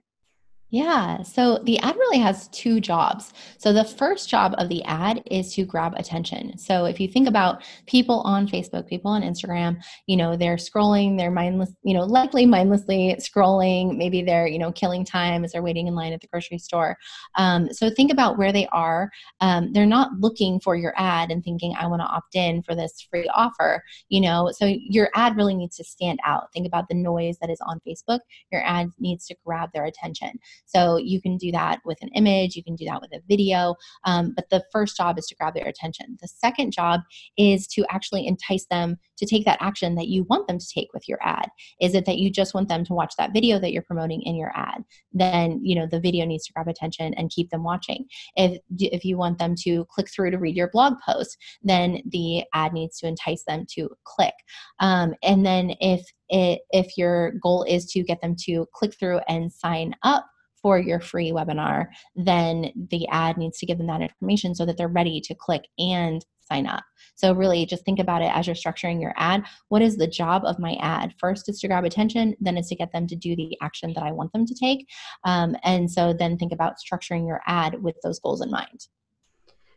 yeah. 0.74 1.22
So 1.22 1.60
the 1.65 1.77
ad 1.77 1.96
really 1.96 2.18
has 2.18 2.48
two 2.48 2.80
jobs. 2.80 3.32
So 3.60 3.72
the 3.72 3.86
first 3.86 4.27
job 4.27 4.56
of 4.58 4.70
the 4.70 4.84
ad 4.86 5.22
is 5.30 5.53
to 5.53 5.65
grab 5.65 5.94
attention. 5.98 6.58
So 6.58 6.86
if 6.86 7.00
you 7.00 7.08
think 7.08 7.27
about 7.27 7.63
people 7.86 8.22
on 8.22 8.48
Facebook, 8.48 8.88
people 8.88 9.12
on 9.12 9.22
Instagram, 9.22 9.84
you 10.08 10.18
know, 10.18 10.36
they're 10.36 10.56
scrolling, 10.56 11.15
they're 11.15 11.30
mindless, 11.30 11.70
you 11.84 11.94
know, 11.94 12.01
likely 12.01 12.48
mindlessly 12.48 13.15
scrolling. 13.20 13.98
Maybe 13.98 14.24
they're, 14.24 14.48
you 14.48 14.58
know, 14.58 14.72
killing 14.72 15.06
time 15.06 15.46
as 15.46 15.51
they're 15.51 15.62
waiting 15.62 15.86
in 15.86 15.94
line 15.94 16.12
at 16.12 16.22
the 16.22 16.27
grocery 16.27 16.58
store. 16.58 16.98
Um, 17.36 17.72
so 17.72 17.92
think 17.92 18.12
about 18.12 18.39
where 18.39 18.51
they 18.51 18.65
are. 18.72 19.12
Um, 19.42 19.74
they're 19.74 19.86
not 19.86 20.13
looking 20.22 20.60
for 20.60 20.75
your 20.75 20.96
ad 20.98 21.30
and 21.30 21.44
thinking, 21.44 21.75
I 21.77 21.86
want 21.86 22.01
to 22.01 22.08
opt 22.08 22.34
in 22.34 22.63
for 22.63 22.74
this 22.74 23.06
free 23.12 23.30
offer, 23.36 23.84
you 24.10 24.22
know. 24.22 24.50
So 24.51 24.65
your 24.65 25.12
ad 25.13 25.36
really 25.36 25.53
needs 25.53 25.77
to 25.77 25.84
stand 25.84 26.18
out. 26.25 26.52
Think 26.52 26.65
about 26.65 26.88
the 26.89 26.95
noise 26.95 27.38
that 27.41 27.52
is 27.52 27.62
on 27.63 27.80
Facebook. 27.88 28.21
Your 28.52 28.63
ad 28.65 28.91
needs 28.98 29.28
to 29.28 29.36
grab 29.45 29.69
their 29.71 29.86
attention. 29.86 30.39
So 30.65 30.97
you 30.97 31.21
can 31.21 31.38
do 31.38 31.52
that 31.52 31.80
with 31.86 31.97
an 32.02 32.10
image, 32.15 32.56
you 32.56 32.63
can 32.63 32.76
do 32.76 32.86
that 32.86 33.02
with 33.02 33.12
a 33.13 33.21
video. 33.28 33.76
Um, 34.06 34.34
but 34.36 34.49
the 34.49 34.63
first 34.71 34.97
job 34.97 35.17
is 35.17 35.26
to 35.28 35.36
grab 35.36 35.54
their 35.54 35.67
attention. 35.67 36.17
The 36.21 36.28
second 36.28 36.71
job 36.71 37.02
is 37.38 37.67
to 37.67 37.86
actually 37.89 38.28
entice 38.28 38.65
them 38.69 38.97
to 39.17 39.26
take 39.26 39.45
that 39.45 39.62
action 39.62 39.95
that 39.95 40.08
you 40.08 40.26
want 40.30 40.47
them 40.47 40.60
to 40.60 40.67
take 40.73 40.93
with 40.93 41.08
your 41.08 41.19
ad. 41.21 41.49
Is 41.82 41.95
it 41.95 42.06
that 42.06 42.17
you 42.17 42.30
just 42.30 42.54
want 42.54 42.69
them 42.69 42.84
to 42.86 42.93
watch 42.93 43.13
that 43.17 43.34
video 43.34 43.60
that 43.60 43.71
you're 43.71 43.84
promoting 43.84 44.21
in 44.23 44.36
your 44.36 44.52
ad? 44.56 44.84
Then 45.12 45.60
you 45.63 45.76
know 45.76 45.88
the 45.88 45.99
video 45.99 46.26
needs 46.26 46.45
to 46.45 46.54
grab 46.54 46.67
attention 46.67 47.13
and 47.15 47.30
keep 47.30 47.49
them 47.49 47.63
watching. 47.63 48.06
If 48.36 48.60
if 48.80 49.06
you 49.06 49.17
want 49.17 49.38
them 49.38 49.56
to 49.63 49.86
click 49.89 50.10
through 50.10 50.32
to 50.32 50.38
read 50.38 50.56
your 50.56 50.69
blog 50.71 50.95
post, 51.06 51.38
then 51.62 52.02
the 52.10 52.43
ad 52.54 52.73
needs 52.73 52.97
to 52.99 53.08
entice 53.08 53.43
them 53.45 53.65
to 53.76 53.89
click. 54.04 54.34
Um, 54.80 55.13
and 55.23 55.45
then 55.45 55.76
if 55.80 56.02
it, 56.30 56.62
if 56.71 56.97
your 56.97 57.34
goal 57.43 57.63
is 57.63 57.86
to 57.91 58.04
get 58.04 58.21
them 58.21 58.36
to 58.45 58.65
click 58.73 58.93
through 58.99 59.19
and 59.28 59.52
sign 59.52 59.93
up 60.04 60.26
for 60.63 60.80
your 60.80 60.99
free 60.99 61.32
webinar, 61.32 61.88
then 62.15 62.71
the 62.89 63.08
ad 63.10 63.38
needs 63.38 63.60
to 63.60 63.67
give 63.67 63.78
them 63.78 63.88
that 63.88 64.02
information 64.02 64.56
so 64.56 64.65
that 64.65 64.78
they're 64.78 64.88
ready 64.88 65.21
to 65.21 65.36
click 65.36 65.65
and 65.78 66.26
sign 66.52 66.65
up. 66.65 66.84
So, 67.15 67.34
really, 67.34 67.65
just 67.65 67.86
think 67.86 67.99
about 67.99 68.21
it 68.21 68.32
as 68.34 68.47
you're 68.47 68.56
structuring 68.56 69.02
your 69.02 69.13
ad. 69.17 69.43
What 69.69 69.82
is 69.82 69.97
the 69.97 70.08
job 70.08 70.43
of 70.45 70.60
my 70.60 70.76
ad? 70.82 71.13
First 71.19 71.47
is 71.49 71.60
to 71.60 71.67
grab 71.67 71.84
attention, 71.84 72.36
then 72.39 72.58
is 72.58 72.67
to 72.69 72.76
get 72.76 72.91
them 72.91 73.08
to 73.08 73.15
do 73.15 73.36
the 73.36 73.56
action 73.62 73.93
that 73.93 74.04
I 74.04 74.12
want 74.12 74.34
them 74.34 74.45
to 74.45 74.56
take. 74.56 74.88
Um, 75.26 75.56
and 75.63 75.91
so, 75.91 76.13
then 76.13 76.38
think 76.38 76.52
about 76.52 76.76
structuring 76.78 77.28
your 77.28 77.41
ad 77.45 77.82
with 77.84 77.95
those 78.04 78.19
goals 78.19 78.41
in 78.41 78.49
mind. 78.49 78.88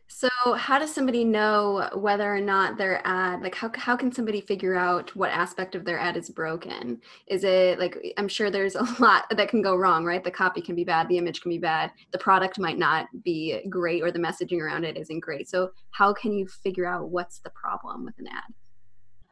So, 0.09 0.29
how 0.53 0.79
does 0.79 0.93
somebody 0.93 1.25
know 1.25 1.89
whether 1.93 2.33
or 2.33 2.39
not 2.39 2.77
their 2.77 3.05
ad, 3.05 3.41
like, 3.41 3.53
how, 3.53 3.69
how 3.75 3.95
can 3.95 4.11
somebody 4.11 4.39
figure 4.39 4.73
out 4.73 5.13
what 5.15 5.31
aspect 5.31 5.75
of 5.75 5.83
their 5.83 5.99
ad 5.99 6.15
is 6.15 6.29
broken? 6.29 7.01
Is 7.27 7.43
it 7.43 7.77
like, 7.77 7.97
I'm 8.17 8.29
sure 8.29 8.49
there's 8.49 8.75
a 8.77 8.87
lot 8.99 9.25
that 9.29 9.49
can 9.49 9.61
go 9.61 9.75
wrong, 9.75 10.05
right? 10.05 10.23
The 10.23 10.31
copy 10.31 10.61
can 10.61 10.75
be 10.75 10.85
bad, 10.85 11.09
the 11.09 11.17
image 11.17 11.41
can 11.41 11.49
be 11.49 11.59
bad, 11.59 11.91
the 12.11 12.17
product 12.17 12.57
might 12.57 12.77
not 12.77 13.07
be 13.23 13.61
great, 13.69 14.01
or 14.01 14.11
the 14.11 14.19
messaging 14.19 14.61
around 14.61 14.85
it 14.85 14.97
isn't 14.97 15.19
great. 15.19 15.49
So, 15.49 15.71
how 15.91 16.13
can 16.13 16.31
you 16.33 16.47
figure 16.47 16.85
out 16.85 17.09
what's 17.09 17.39
the 17.39 17.51
problem 17.51 18.05
with 18.05 18.17
an 18.17 18.27
ad? 18.27 18.53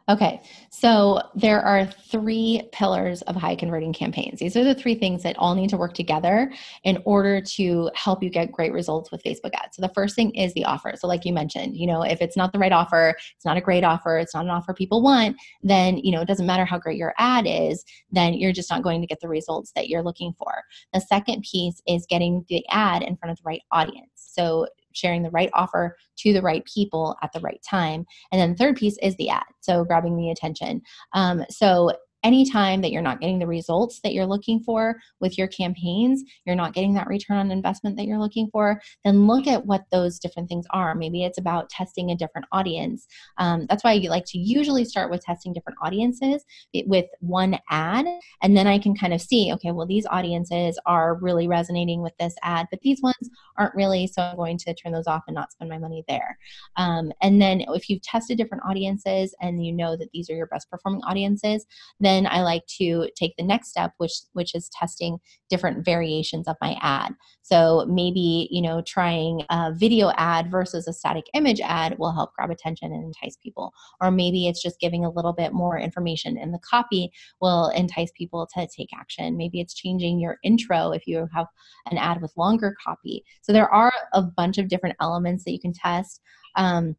Okay, 0.08 0.40
so 0.70 1.20
there 1.34 1.62
are 1.62 1.84
three 1.84 2.62
pillars 2.72 3.24
of 3.24 3.36
high 3.36 3.56
converting 3.56 3.92
campaigns. 3.92 4.40
These 4.40 4.56
are 4.56 4.64
the 4.64 4.76
three 4.76 4.94
things 4.94 5.24
that 5.24 5.36
all 5.40 5.56
need 5.56 5.72
to 5.72 5.78
work 5.78 5.96
together 5.96 6.54
in 6.84 7.02
order 7.06 7.42
to 7.56 7.90
help 7.96 8.22
you 8.22 8.30
get 8.30 8.52
great 8.52 8.72
results 8.72 9.12
with 9.12 9.24
Facebook 9.24 9.50
ads. 9.56 9.78
So 9.78 9.82
the 9.82 9.94
first 9.96 10.16
thing 10.16 10.30
is 10.36 10.54
the 10.54 10.64
offer. 10.66 10.94
So, 10.96 11.08
like 11.08 11.26
you 11.26 11.34
mentioned, 11.34 11.76
you 11.76 11.88
know, 11.88 12.04
if 12.04 12.22
it's 12.22 12.38
not 12.38 12.54
the 12.54 12.60
right 12.60 12.72
offer, 12.72 13.16
it's 13.36 13.46
not 13.46 13.58
a 13.58 13.62
great 13.62 13.84
offer, 13.84 14.20
it's 14.20 14.36
not 14.36 14.46
an 14.46 14.52
offer 14.52 14.76
people 14.76 15.02
want, 15.02 15.38
then, 15.64 15.98
you 15.98 16.12
know, 16.12 16.22
it 16.22 16.28
doesn't 16.28 16.46
matter 16.46 16.66
how 16.66 16.78
great 16.78 16.98
your 16.98 17.16
ad 17.18 17.46
is, 17.48 17.84
then 18.12 18.36
you're 18.36 18.54
just 18.54 18.70
not 18.70 18.84
going 18.84 19.02
to 19.02 19.08
get 19.08 19.22
the 19.22 19.28
results 19.28 19.72
that 19.76 19.90
you're 19.90 20.04
looking 20.04 20.34
for. 20.38 20.62
The 20.94 21.02
second 21.02 21.44
piece 21.52 21.82
is 21.88 22.06
getting 22.08 22.46
the 22.48 22.64
ad 22.70 23.02
in 23.02 23.18
front 23.18 23.32
of 23.32 23.38
the 23.38 23.44
right 23.48 23.62
audience. 23.72 24.12
So, 24.16 24.68
sharing 24.96 25.24
the 25.24 25.30
right 25.30 25.50
offer 25.54 25.96
to 26.18 26.34
the 26.34 26.42
right 26.42 26.66
people 26.66 27.16
at 27.22 27.32
the 27.34 27.40
right 27.42 27.62
time. 27.70 28.06
And 28.32 28.42
then 28.42 28.52
the 28.52 28.58
third 28.58 28.76
piece 28.76 28.98
is 29.02 29.16
the 29.18 29.30
ad. 29.30 29.44
So 29.62 29.84
grabbing 29.84 30.18
the 30.18 30.32
attention. 30.32 30.82
Um, 31.14 31.44
so 31.50 31.92
anytime 32.26 32.82
that 32.82 32.92
you're 32.92 33.04
not 33.04 33.22
getting 33.22 33.38
the 33.38 33.46
results 33.46 34.00
that 34.04 34.12
you're 34.12 34.26
looking 34.26 34.60
for 34.60 34.96
with 35.20 35.38
your 35.38 35.48
campaigns, 35.48 36.24
you're 36.44 36.56
not 36.56 36.74
getting 36.74 36.96
that 36.96 37.08
return 37.08 37.38
on 37.38 37.52
investment 37.52 37.96
that 37.96 38.06
you're 38.06 38.20
looking 38.20 38.50
for, 38.52 38.82
then 39.06 39.28
look 39.28 39.46
at 39.46 39.66
what 39.68 39.84
those 39.92 40.18
different 40.18 40.50
things 40.50 40.66
are. 40.72 40.96
Maybe 40.96 41.24
it's 41.24 41.38
about 41.38 41.70
testing 41.70 42.10
a 42.10 42.16
different 42.16 42.48
audience. 42.52 43.06
Um, 43.38 43.68
that's 43.70 43.84
why 43.84 43.94
you 43.94 44.10
like 44.10 44.26
to 44.30 44.40
usually 44.40 44.86
start 44.86 45.12
with 45.12 45.22
testing 45.24 45.54
different 45.54 45.78
audiences 45.84 46.44
with 46.88 47.06
one 47.20 47.60
ad. 47.70 48.08
And 48.42 48.58
then 48.58 48.66
I 48.66 48.80
can 48.80 48.96
kind 48.96 49.14
of 49.14 49.22
see, 49.22 49.54
okay, 49.54 49.72
well, 49.72 49.86
these 49.86 50.08
audiences 50.08 50.80
are 50.88 51.20
really 51.22 51.48
resonating 51.48 52.02
with 52.02 52.14
this 52.20 52.34
ad, 52.42 52.66
but 52.72 52.82
these 52.82 53.04
ones 53.04 53.30
aren't 53.58 53.76
really. 53.76 54.08
So 54.08 54.24
I'm 54.24 54.36
going 54.36 54.58
to 54.58 54.74
turn 54.74 54.94
those 54.94 55.08
off 55.08 55.24
and 55.28 55.36
not 55.36 55.52
spend 55.52 55.70
my 55.70 55.78
money 55.78 56.04
there. 56.08 56.40
Um, 56.76 57.12
and 57.22 57.40
then 57.40 57.62
if 57.70 57.88
you've 57.88 58.02
tested 58.02 58.40
different 58.40 58.64
audiences 58.68 59.36
and 59.42 59.64
you 59.64 59.72
know 59.72 59.96
that 59.96 60.10
these 60.12 60.28
are 60.32 60.36
your 60.36 60.48
best 60.48 60.72
performing 60.72 61.04
audiences, 61.04 61.68
then 62.00 62.15
then 62.16 62.28
I 62.28 62.42
like 62.42 62.66
to 62.78 63.10
take 63.16 63.36
the 63.36 63.44
next 63.44 63.70
step, 63.70 63.92
which 63.98 64.14
which 64.34 64.56
is 64.56 64.70
testing 64.70 65.18
different 65.50 65.84
variations 65.84 66.48
of 66.48 66.56
my 66.62 66.78
ad. 66.82 67.14
So 67.42 67.86
maybe 67.88 68.48
you 68.50 68.62
know 68.62 68.82
trying 68.82 69.42
a 69.50 69.74
video 69.76 70.12
ad 70.16 70.50
versus 70.50 70.88
a 70.88 70.94
static 70.94 71.26
image 71.34 71.60
ad 71.62 71.98
will 72.00 72.14
help 72.14 72.34
grab 72.34 72.50
attention 72.50 72.94
and 72.94 73.04
entice 73.04 73.38
people, 73.38 73.74
or 74.02 74.12
maybe 74.12 74.48
it's 74.48 74.64
just 74.64 74.80
giving 74.80 75.04
a 75.04 75.12
little 75.12 75.34
bit 75.34 75.54
more 75.54 75.78
information 75.78 76.38
in 76.38 76.52
the 76.52 76.60
copy 76.60 77.12
will 77.42 77.70
entice 77.70 78.12
people 78.16 78.48
to 78.56 78.68
take 78.76 78.90
action. 78.98 79.38
Maybe 79.38 79.60
it's 79.60 79.74
changing 79.74 80.20
your 80.20 80.38
intro 80.44 80.92
if 80.92 81.06
you 81.06 81.28
have 81.34 81.48
an 81.92 81.98
ad 81.98 82.22
with 82.22 82.34
longer 82.38 82.76
copy. 82.84 83.26
So 83.42 83.52
there 83.52 83.70
are 83.70 83.92
a 84.14 84.22
bunch 84.22 84.58
of 84.58 84.70
different 84.70 84.96
elements 85.02 85.44
that 85.44 85.52
you 85.52 85.60
can 85.60 85.74
test. 85.74 86.22
Um, 86.56 86.96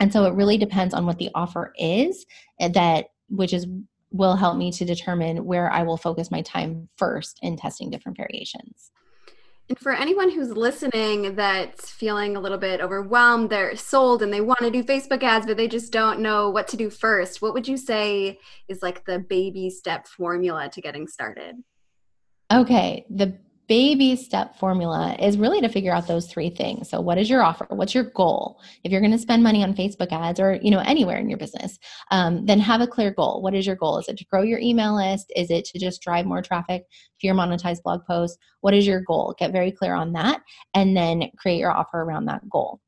and 0.00 0.12
so 0.12 0.24
it 0.24 0.34
really 0.34 0.56
depends 0.56 0.94
on 0.94 1.06
what 1.06 1.18
the 1.18 1.30
offer 1.34 1.72
is 1.78 2.26
eh, 2.58 2.68
that 2.68 3.06
which 3.28 3.52
is 3.52 3.66
will 4.10 4.36
help 4.36 4.56
me 4.56 4.72
to 4.72 4.84
determine 4.84 5.44
where 5.44 5.70
I 5.70 5.82
will 5.82 5.96
focus 5.96 6.30
my 6.30 6.42
time 6.42 6.88
first 6.96 7.38
in 7.42 7.56
testing 7.56 7.90
different 7.90 8.16
variations. 8.16 8.90
And 9.68 9.78
for 9.78 9.92
anyone 9.92 10.30
who's 10.30 10.50
listening 10.50 11.36
that's 11.36 11.90
feeling 11.90 12.36
a 12.36 12.40
little 12.40 12.58
bit 12.58 12.80
overwhelmed, 12.80 13.50
they're 13.50 13.76
sold 13.76 14.20
and 14.20 14.32
they 14.32 14.40
want 14.40 14.58
to 14.60 14.70
do 14.70 14.82
Facebook 14.82 15.22
ads, 15.22 15.46
but 15.46 15.56
they 15.56 15.68
just 15.68 15.92
don't 15.92 16.18
know 16.18 16.50
what 16.50 16.66
to 16.68 16.76
do 16.76 16.90
first, 16.90 17.40
what 17.40 17.54
would 17.54 17.68
you 17.68 17.76
say 17.76 18.40
is 18.66 18.82
like 18.82 19.04
the 19.04 19.20
baby 19.20 19.70
step 19.70 20.08
formula 20.08 20.68
to 20.70 20.80
getting 20.80 21.06
started? 21.06 21.54
Okay, 22.52 23.06
the 23.08 23.38
baby 23.70 24.16
step 24.16 24.58
formula 24.58 25.14
is 25.20 25.38
really 25.38 25.60
to 25.60 25.68
figure 25.68 25.94
out 25.94 26.08
those 26.08 26.26
three 26.26 26.50
things. 26.50 26.90
So 26.90 27.00
what 27.00 27.18
is 27.18 27.30
your 27.30 27.40
offer? 27.40 27.68
What's 27.68 27.94
your 27.94 28.10
goal? 28.16 28.60
If 28.82 28.90
you're 28.90 29.00
going 29.00 29.12
to 29.12 29.18
spend 29.18 29.44
money 29.44 29.62
on 29.62 29.74
Facebook 29.74 30.10
ads 30.10 30.40
or 30.40 30.58
you 30.60 30.72
know 30.72 30.80
anywhere 30.80 31.18
in 31.18 31.28
your 31.28 31.38
business, 31.38 31.78
um, 32.10 32.44
then 32.46 32.58
have 32.58 32.80
a 32.80 32.88
clear 32.88 33.12
goal. 33.12 33.42
What 33.42 33.54
is 33.54 33.68
your 33.68 33.76
goal? 33.76 33.98
Is 33.98 34.08
it 34.08 34.18
to 34.18 34.24
grow 34.24 34.42
your 34.42 34.58
email 34.58 34.96
list? 34.96 35.32
Is 35.36 35.52
it 35.52 35.66
to 35.66 35.78
just 35.78 36.02
drive 36.02 36.26
more 36.26 36.42
traffic 36.42 36.82
to 37.20 37.26
your 37.28 37.36
monetized 37.36 37.84
blog 37.84 38.00
post? 38.08 38.36
What 38.60 38.74
is 38.74 38.88
your 38.88 39.02
goal? 39.02 39.36
Get 39.38 39.52
very 39.52 39.70
clear 39.70 39.94
on 39.94 40.14
that, 40.14 40.40
and 40.74 40.96
then 40.96 41.30
create 41.38 41.58
your 41.58 41.70
offer 41.70 42.02
around 42.02 42.24
that 42.24 42.48
goal. 42.50 42.80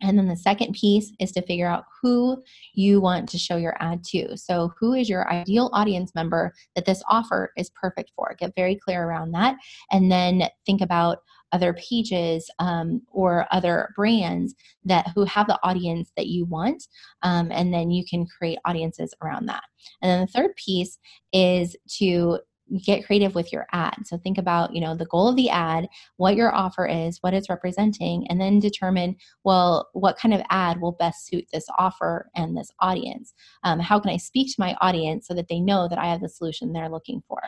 And 0.00 0.16
then 0.16 0.28
the 0.28 0.36
second 0.36 0.74
piece 0.74 1.12
is 1.18 1.32
to 1.32 1.42
figure 1.42 1.66
out 1.66 1.84
who 2.02 2.42
you 2.72 3.00
want 3.00 3.28
to 3.30 3.38
show 3.38 3.56
your 3.56 3.76
ad 3.80 4.04
to. 4.04 4.36
So, 4.36 4.72
who 4.78 4.94
is 4.94 5.08
your 5.08 5.30
ideal 5.30 5.70
audience 5.72 6.14
member 6.14 6.54
that 6.76 6.84
this 6.84 7.02
offer 7.10 7.52
is 7.56 7.70
perfect 7.70 8.12
for? 8.14 8.36
Get 8.38 8.54
very 8.54 8.76
clear 8.76 9.04
around 9.04 9.32
that. 9.32 9.56
And 9.90 10.10
then 10.10 10.44
think 10.66 10.80
about 10.80 11.18
other 11.52 11.74
pages 11.74 12.50
um, 12.58 13.02
or 13.10 13.46
other 13.50 13.90
brands 13.96 14.54
that 14.84 15.08
who 15.14 15.24
have 15.24 15.46
the 15.46 15.58
audience 15.62 16.12
that 16.16 16.26
you 16.26 16.44
want 16.44 16.86
um, 17.22 17.50
and 17.50 17.72
then 17.72 17.90
you 17.90 18.04
can 18.04 18.26
create 18.26 18.58
audiences 18.64 19.14
around 19.22 19.46
that 19.46 19.62
and 20.02 20.10
then 20.10 20.20
the 20.20 20.26
third 20.26 20.54
piece 20.56 20.98
is 21.32 21.76
to 21.88 22.38
get 22.84 23.06
creative 23.06 23.34
with 23.34 23.52
your 23.52 23.66
ad. 23.72 23.94
So 24.04 24.18
think 24.18 24.38
about 24.38 24.74
you 24.74 24.80
know 24.80 24.94
the 24.94 25.06
goal 25.06 25.28
of 25.28 25.36
the 25.36 25.50
ad 25.50 25.88
what 26.16 26.36
your 26.36 26.54
offer 26.54 26.86
is 26.86 27.18
what 27.22 27.34
it's 27.34 27.48
representing 27.48 28.26
and 28.28 28.40
then 28.40 28.58
determine 28.58 29.16
well 29.44 29.88
what 29.92 30.18
kind 30.18 30.34
of 30.34 30.42
ad 30.50 30.80
will 30.80 30.92
best 30.92 31.26
suit 31.26 31.46
this 31.52 31.66
offer 31.78 32.30
and 32.34 32.56
this 32.56 32.70
audience? 32.80 33.34
Um, 33.64 33.80
how 33.80 33.98
can 33.98 34.10
i 34.10 34.16
speak 34.16 34.48
to 34.48 34.60
my 34.60 34.76
audience 34.80 35.26
so 35.26 35.34
that 35.34 35.48
they 35.48 35.60
know 35.60 35.88
that 35.88 35.98
i 35.98 36.06
have 36.06 36.20
the 36.20 36.28
solution 36.28 36.72
they're 36.72 36.88
looking 36.88 37.22
for? 37.26 37.40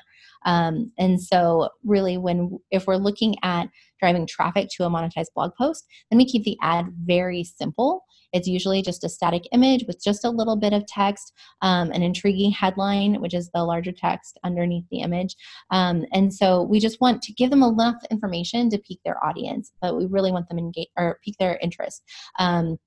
Um, 0.46 0.92
and 0.98 1.20
so 1.20 1.68
really 1.84 2.16
when 2.16 2.58
if 2.70 2.86
we're 2.86 2.96
looking 2.96 3.36
at 3.42 3.68
driving 4.00 4.26
traffic 4.26 4.68
to 4.70 4.84
a 4.84 4.90
monetized 4.90 5.32
blog 5.34 5.52
post 5.56 5.86
then 6.10 6.18
we 6.18 6.24
keep 6.24 6.44
the 6.44 6.56
ad 6.62 6.86
very 7.04 7.44
simple 7.44 8.04
it's 8.32 8.48
usually 8.48 8.82
just 8.82 9.04
a 9.04 9.08
static 9.08 9.44
image 9.52 9.84
with 9.86 10.02
just 10.02 10.24
a 10.24 10.30
little 10.30 10.56
bit 10.56 10.72
of 10.72 10.86
text, 10.86 11.32
um, 11.62 11.90
an 11.90 12.02
intriguing 12.02 12.50
headline, 12.50 13.20
which 13.20 13.34
is 13.34 13.50
the 13.52 13.64
larger 13.64 13.92
text 13.92 14.38
underneath 14.44 14.84
the 14.90 15.00
image. 15.00 15.36
Um, 15.70 16.04
and 16.12 16.32
so 16.32 16.62
we 16.62 16.80
just 16.80 17.00
want 17.00 17.22
to 17.22 17.32
give 17.32 17.50
them 17.50 17.62
enough 17.62 17.96
information 18.10 18.70
to 18.70 18.78
pique 18.78 19.00
their 19.04 19.24
audience, 19.24 19.72
but 19.80 19.96
we 19.96 20.06
really 20.06 20.32
want 20.32 20.48
them 20.48 20.58
engage 20.58 20.88
or 20.96 21.18
pique 21.24 21.36
their 21.38 21.58
interest. 21.62 22.02
Um, 22.38 22.78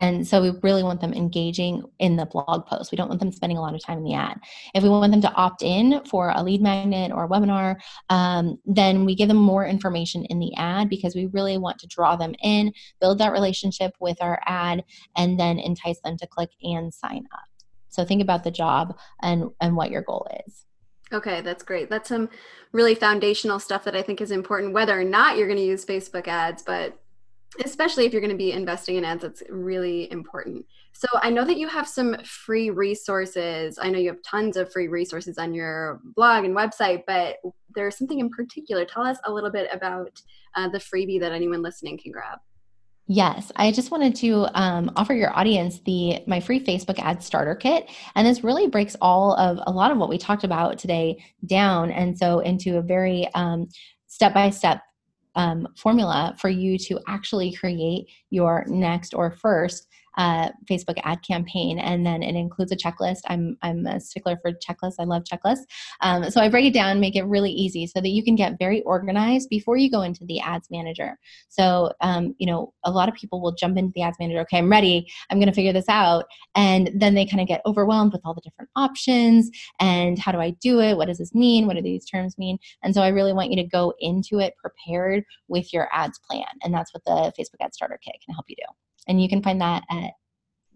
and 0.00 0.26
so 0.26 0.40
we 0.40 0.52
really 0.62 0.82
want 0.82 1.00
them 1.00 1.12
engaging 1.12 1.82
in 1.98 2.16
the 2.16 2.26
blog 2.26 2.66
post. 2.66 2.90
We 2.90 2.96
don't 2.96 3.08
want 3.08 3.20
them 3.20 3.32
spending 3.32 3.58
a 3.58 3.60
lot 3.60 3.74
of 3.74 3.84
time 3.84 3.98
in 3.98 4.04
the 4.04 4.14
ad. 4.14 4.38
If 4.74 4.82
we 4.82 4.88
want 4.88 5.12
them 5.12 5.20
to 5.22 5.32
opt 5.32 5.62
in 5.62 6.02
for 6.04 6.32
a 6.34 6.42
lead 6.42 6.62
magnet 6.62 7.12
or 7.12 7.24
a 7.24 7.28
webinar, 7.28 7.76
um, 8.08 8.58
then 8.64 9.04
we 9.04 9.14
give 9.14 9.28
them 9.28 9.36
more 9.36 9.66
information 9.66 10.24
in 10.26 10.38
the 10.38 10.54
ad 10.56 10.88
because 10.88 11.14
we 11.14 11.26
really 11.26 11.58
want 11.58 11.78
to 11.80 11.86
draw 11.86 12.16
them 12.16 12.34
in, 12.42 12.72
build 13.00 13.18
that 13.18 13.32
relationship 13.32 13.92
with 14.00 14.16
our 14.20 14.40
ad, 14.46 14.84
and 15.16 15.38
then 15.38 15.58
entice 15.58 16.00
them 16.00 16.16
to 16.16 16.26
click 16.26 16.50
and 16.62 16.92
sign 16.92 17.26
up. 17.32 17.40
So 17.88 18.04
think 18.04 18.22
about 18.22 18.44
the 18.44 18.50
job 18.50 18.96
and, 19.20 19.50
and 19.60 19.76
what 19.76 19.90
your 19.90 20.02
goal 20.02 20.28
is. 20.46 20.64
Okay, 21.12 21.40
that's 21.40 21.64
great. 21.64 21.90
That's 21.90 22.08
some 22.08 22.30
really 22.72 22.94
foundational 22.94 23.58
stuff 23.58 23.82
that 23.84 23.96
I 23.96 24.02
think 24.02 24.20
is 24.20 24.30
important, 24.30 24.74
whether 24.74 24.98
or 24.98 25.04
not 25.04 25.36
you're 25.36 25.48
going 25.48 25.58
to 25.58 25.64
use 25.64 25.84
Facebook 25.84 26.28
ads, 26.28 26.62
but 26.62 26.99
especially 27.64 28.06
if 28.06 28.12
you're 28.12 28.20
going 28.20 28.30
to 28.30 28.36
be 28.36 28.52
investing 28.52 28.96
in 28.96 29.04
ads 29.04 29.22
that's 29.22 29.42
really 29.48 30.10
important. 30.12 30.64
So 30.92 31.08
i 31.22 31.30
know 31.30 31.44
that 31.44 31.56
you 31.56 31.66
have 31.68 31.88
some 31.88 32.16
free 32.24 32.70
resources. 32.70 33.78
I 33.80 33.90
know 33.90 33.98
you 33.98 34.08
have 34.10 34.22
tons 34.22 34.56
of 34.56 34.72
free 34.72 34.88
resources 34.88 35.38
on 35.38 35.54
your 35.54 36.00
blog 36.16 36.44
and 36.44 36.56
website 36.56 37.02
but 37.06 37.36
there's 37.74 37.96
something 37.96 38.20
in 38.20 38.30
particular. 38.30 38.84
Tell 38.84 39.04
us 39.04 39.18
a 39.24 39.32
little 39.32 39.50
bit 39.50 39.68
about 39.72 40.20
uh, 40.56 40.68
the 40.68 40.78
freebie 40.78 41.20
that 41.20 41.32
anyone 41.32 41.62
listening 41.62 41.98
can 41.98 42.12
grab. 42.12 42.38
Yes, 43.06 43.50
I 43.56 43.72
just 43.72 43.90
wanted 43.90 44.14
to 44.16 44.46
um, 44.54 44.92
offer 44.94 45.14
your 45.14 45.36
audience 45.36 45.80
the 45.80 46.22
my 46.28 46.38
free 46.38 46.64
Facebook 46.64 47.00
ad 47.00 47.24
starter 47.24 47.56
kit, 47.56 47.90
and 48.14 48.24
this 48.24 48.44
really 48.44 48.68
breaks 48.68 48.94
all 49.00 49.34
of 49.34 49.58
a 49.66 49.72
lot 49.72 49.90
of 49.90 49.98
what 49.98 50.08
we 50.08 50.16
talked 50.16 50.44
about 50.44 50.78
today 50.78 51.20
down, 51.46 51.90
and 51.90 52.16
so 52.16 52.38
into 52.38 52.76
a 52.76 52.82
very 52.82 53.28
step 54.06 54.32
by 54.32 54.50
step 54.50 54.82
um, 55.34 55.68
formula 55.76 56.34
for 56.38 56.48
you 56.48 56.78
to 56.78 56.98
actually 57.08 57.52
create 57.52 58.08
your 58.30 58.64
next 58.68 59.14
or 59.14 59.30
first 59.30 59.88
uh, 60.16 60.50
Facebook 60.68 61.00
ad 61.04 61.22
campaign, 61.22 61.78
and 61.78 62.04
then 62.04 62.22
it 62.22 62.34
includes 62.34 62.72
a 62.72 62.76
checklist. 62.76 63.20
I'm 63.28 63.56
I'm 63.62 63.86
a 63.86 64.00
stickler 64.00 64.36
for 64.42 64.52
checklists. 64.52 64.96
I 64.98 65.04
love 65.04 65.22
checklists. 65.24 65.64
Um, 66.00 66.30
so 66.30 66.40
I 66.40 66.48
break 66.48 66.66
it 66.66 66.74
down, 66.74 67.00
make 67.00 67.16
it 67.16 67.22
really 67.22 67.50
easy, 67.50 67.86
so 67.86 68.00
that 68.00 68.08
you 68.08 68.24
can 68.24 68.34
get 68.34 68.58
very 68.58 68.82
organized 68.82 69.48
before 69.48 69.76
you 69.76 69.90
go 69.90 70.02
into 70.02 70.24
the 70.24 70.40
ads 70.40 70.68
manager. 70.70 71.18
So 71.48 71.92
um, 72.00 72.34
you 72.38 72.46
know, 72.46 72.74
a 72.84 72.90
lot 72.90 73.08
of 73.08 73.14
people 73.14 73.40
will 73.40 73.52
jump 73.52 73.78
into 73.78 73.92
the 73.94 74.02
ads 74.02 74.18
manager. 74.18 74.40
Okay, 74.40 74.58
I'm 74.58 74.70
ready. 74.70 75.10
I'm 75.30 75.38
going 75.38 75.48
to 75.48 75.54
figure 75.54 75.72
this 75.72 75.88
out, 75.88 76.26
and 76.54 76.90
then 76.94 77.14
they 77.14 77.24
kind 77.24 77.40
of 77.40 77.48
get 77.48 77.62
overwhelmed 77.64 78.12
with 78.12 78.22
all 78.24 78.34
the 78.34 78.40
different 78.40 78.70
options 78.76 79.50
and 79.80 80.18
how 80.18 80.32
do 80.32 80.38
I 80.38 80.50
do 80.60 80.80
it? 80.80 80.96
What 80.96 81.06
does 81.06 81.18
this 81.18 81.34
mean? 81.34 81.66
What 81.66 81.76
do 81.76 81.82
these 81.82 82.04
terms 82.04 82.36
mean? 82.38 82.58
And 82.82 82.94
so 82.94 83.02
I 83.02 83.08
really 83.08 83.32
want 83.32 83.50
you 83.50 83.56
to 83.56 83.68
go 83.68 83.94
into 84.00 84.38
it 84.38 84.54
prepared 84.56 85.24
with 85.48 85.72
your 85.72 85.88
ads 85.92 86.18
plan, 86.18 86.46
and 86.62 86.74
that's 86.74 86.92
what 86.92 87.04
the 87.04 87.32
Facebook 87.38 87.64
Ad 87.64 87.74
Starter 87.74 87.98
Kit 88.02 88.16
can 88.24 88.34
help 88.34 88.46
you 88.48 88.56
do. 88.56 88.72
And 89.08 89.22
you 89.22 89.28
can 89.28 89.42
find 89.42 89.60
that 89.60 89.82
at 89.90 90.10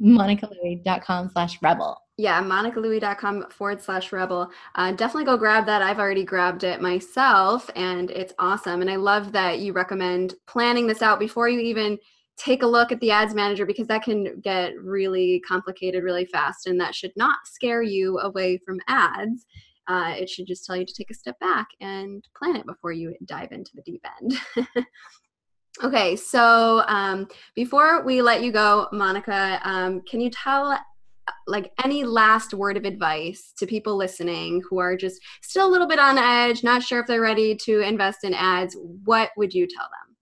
monicalouie.com 0.00 1.30
slash 1.30 1.60
rebel. 1.62 1.98
Yeah, 2.16 2.42
monicalouie.com 2.42 3.50
forward 3.50 3.82
slash 3.82 4.12
rebel. 4.12 4.50
Uh, 4.76 4.92
definitely 4.92 5.24
go 5.24 5.36
grab 5.36 5.66
that. 5.66 5.82
I've 5.82 5.98
already 5.98 6.24
grabbed 6.24 6.62
it 6.62 6.80
myself 6.80 7.68
and 7.74 8.10
it's 8.10 8.32
awesome. 8.38 8.82
And 8.82 8.90
I 8.90 8.96
love 8.96 9.32
that 9.32 9.58
you 9.58 9.72
recommend 9.72 10.34
planning 10.46 10.86
this 10.86 11.02
out 11.02 11.18
before 11.18 11.48
you 11.48 11.58
even 11.60 11.98
take 12.36 12.62
a 12.62 12.66
look 12.66 12.92
at 12.92 13.00
the 13.00 13.10
ads 13.10 13.34
manager 13.34 13.66
because 13.66 13.86
that 13.88 14.02
can 14.02 14.40
get 14.40 14.76
really 14.80 15.40
complicated 15.46 16.02
really 16.02 16.26
fast 16.26 16.66
and 16.66 16.80
that 16.80 16.94
should 16.94 17.12
not 17.16 17.38
scare 17.46 17.82
you 17.82 18.18
away 18.20 18.58
from 18.58 18.80
ads. 18.88 19.46
Uh, 19.86 20.14
it 20.16 20.30
should 20.30 20.46
just 20.46 20.64
tell 20.64 20.76
you 20.76 20.86
to 20.86 20.94
take 20.94 21.10
a 21.10 21.14
step 21.14 21.38
back 21.40 21.68
and 21.80 22.26
plan 22.36 22.56
it 22.56 22.66
before 22.66 22.92
you 22.92 23.14
dive 23.26 23.52
into 23.52 23.72
the 23.74 23.82
deep 23.82 24.04
end. 24.22 24.66
Okay, 25.82 26.14
so 26.14 26.84
um, 26.86 27.26
before 27.56 28.04
we 28.04 28.22
let 28.22 28.42
you 28.42 28.52
go, 28.52 28.86
Monica, 28.92 29.60
um, 29.64 30.02
can 30.02 30.20
you 30.20 30.30
tell 30.30 30.78
like 31.46 31.72
any 31.82 32.04
last 32.04 32.54
word 32.54 32.76
of 32.76 32.84
advice 32.84 33.52
to 33.58 33.66
people 33.66 33.96
listening 33.96 34.62
who 34.68 34.78
are 34.78 34.96
just 34.96 35.20
still 35.42 35.66
a 35.66 35.70
little 35.70 35.88
bit 35.88 35.98
on 35.98 36.16
edge, 36.16 36.62
not 36.62 36.82
sure 36.82 37.00
if 37.00 37.06
they're 37.06 37.20
ready 37.20 37.56
to 37.56 37.80
invest 37.80 38.24
in 38.24 38.34
ads? 38.34 38.76
What 39.04 39.30
would 39.36 39.52
you 39.52 39.66
tell 39.66 39.84
them? 39.84 40.14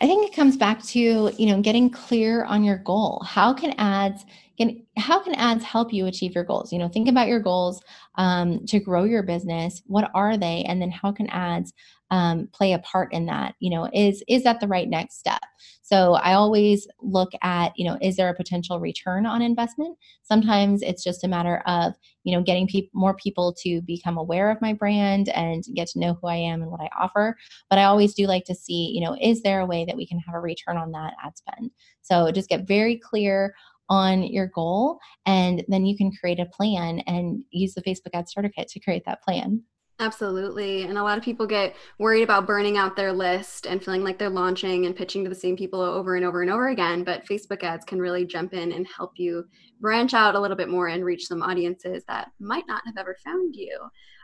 I 0.00 0.06
think 0.06 0.28
it 0.28 0.36
comes 0.36 0.56
back 0.56 0.82
to 0.84 1.32
you 1.36 1.46
know 1.46 1.60
getting 1.60 1.90
clear 1.90 2.44
on 2.44 2.62
your 2.62 2.78
goal. 2.78 3.22
How 3.26 3.52
can 3.52 3.74
ads 3.78 4.24
can 4.58 4.84
how 4.96 5.20
can 5.20 5.34
ads 5.34 5.64
help 5.64 5.92
you 5.92 6.06
achieve 6.06 6.34
your 6.34 6.44
goals? 6.44 6.72
You 6.72 6.78
know, 6.78 6.88
think 6.88 7.08
about 7.08 7.28
your 7.28 7.40
goals 7.40 7.82
um, 8.16 8.64
to 8.66 8.78
grow 8.78 9.04
your 9.04 9.22
business. 9.22 9.82
What 9.86 10.10
are 10.14 10.36
they, 10.36 10.64
and 10.68 10.80
then 10.80 10.90
how 10.90 11.12
can 11.12 11.28
ads 11.30 11.72
um, 12.10 12.48
play 12.52 12.72
a 12.72 12.78
part 12.80 13.12
in 13.12 13.26
that 13.26 13.54
you 13.60 13.70
know 13.70 13.88
is 13.92 14.22
is 14.28 14.44
that 14.44 14.60
the 14.60 14.68
right 14.68 14.88
next 14.88 15.18
step? 15.18 15.40
So 15.82 16.14
i 16.14 16.34
always 16.34 16.86
look 17.00 17.30
at 17.42 17.72
you 17.76 17.84
know 17.84 17.98
is 18.00 18.16
there 18.16 18.28
a 18.28 18.34
potential 18.34 18.80
return 18.80 19.26
on 19.26 19.42
investment? 19.42 19.96
Sometimes 20.22 20.82
it's 20.82 21.04
just 21.04 21.24
a 21.24 21.28
matter 21.28 21.62
of 21.66 21.94
you 22.24 22.36
know 22.36 22.42
getting 22.42 22.66
pe- 22.66 22.90
more 22.92 23.14
people 23.14 23.54
to 23.62 23.80
become 23.82 24.18
aware 24.18 24.50
of 24.50 24.60
my 24.60 24.72
brand 24.72 25.28
and 25.30 25.64
get 25.74 25.88
to 25.88 25.98
know 25.98 26.18
who 26.20 26.28
i 26.28 26.36
am 26.36 26.62
and 26.62 26.70
what 26.70 26.80
i 26.80 26.88
offer. 26.98 27.36
But 27.70 27.78
i 27.78 27.84
always 27.84 28.14
do 28.14 28.26
like 28.26 28.44
to 28.44 28.54
see 28.54 28.90
you 28.94 29.04
know 29.04 29.16
is 29.20 29.42
there 29.42 29.60
a 29.60 29.66
way 29.66 29.84
that 29.84 29.96
we 29.96 30.06
can 30.06 30.18
have 30.20 30.34
a 30.34 30.40
return 30.40 30.76
on 30.76 30.92
that 30.92 31.14
ad 31.24 31.36
spend? 31.36 31.70
So 32.02 32.30
just 32.32 32.48
get 32.48 32.66
very 32.66 32.98
clear 32.98 33.54
on 33.88 34.22
your 34.22 34.46
goal 34.46 34.98
and 35.26 35.64
then 35.68 35.86
you 35.86 35.96
can 35.96 36.12
create 36.12 36.40
a 36.40 36.46
plan 36.46 37.00
and 37.00 37.42
use 37.50 37.74
the 37.74 37.82
Facebook 37.82 38.10
ad 38.14 38.28
starter 38.28 38.50
kit 38.50 38.68
to 38.68 38.80
create 38.80 39.04
that 39.06 39.22
plan. 39.22 39.62
Absolutely. 40.00 40.82
And 40.84 40.96
a 40.96 41.02
lot 41.02 41.18
of 41.18 41.24
people 41.24 41.44
get 41.44 41.74
worried 41.98 42.22
about 42.22 42.46
burning 42.46 42.76
out 42.76 42.94
their 42.94 43.12
list 43.12 43.66
and 43.66 43.82
feeling 43.82 44.04
like 44.04 44.16
they're 44.16 44.30
launching 44.30 44.86
and 44.86 44.94
pitching 44.94 45.24
to 45.24 45.28
the 45.28 45.34
same 45.34 45.56
people 45.56 45.80
over 45.80 46.14
and 46.14 46.24
over 46.24 46.40
and 46.40 46.50
over 46.52 46.68
again. 46.68 47.02
But 47.02 47.26
Facebook 47.26 47.64
ads 47.64 47.84
can 47.84 47.98
really 47.98 48.24
jump 48.24 48.54
in 48.54 48.70
and 48.70 48.86
help 48.86 49.12
you 49.16 49.44
branch 49.80 50.14
out 50.14 50.36
a 50.36 50.40
little 50.40 50.56
bit 50.56 50.68
more 50.68 50.86
and 50.86 51.04
reach 51.04 51.26
some 51.26 51.42
audiences 51.42 52.04
that 52.06 52.30
might 52.38 52.68
not 52.68 52.82
have 52.86 52.96
ever 52.96 53.16
found 53.24 53.56
you. 53.56 53.76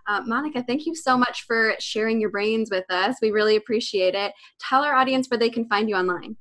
Uh, 0.06 0.20
Monica, 0.24 0.62
thank 0.62 0.87
you 0.87 0.94
so 0.94 1.16
much 1.16 1.44
for 1.44 1.74
sharing 1.80 2.20
your 2.20 2.30
brains 2.30 2.70
with 2.70 2.88
us. 2.90 3.16
We 3.20 3.32
really 3.32 3.56
appreciate 3.56 4.14
it. 4.14 4.32
Tell 4.60 4.84
our 4.84 4.94
audience 4.94 5.28
where 5.28 5.38
they 5.38 5.50
can 5.50 5.68
find 5.68 5.88
you 5.88 5.96
online. 5.96 6.37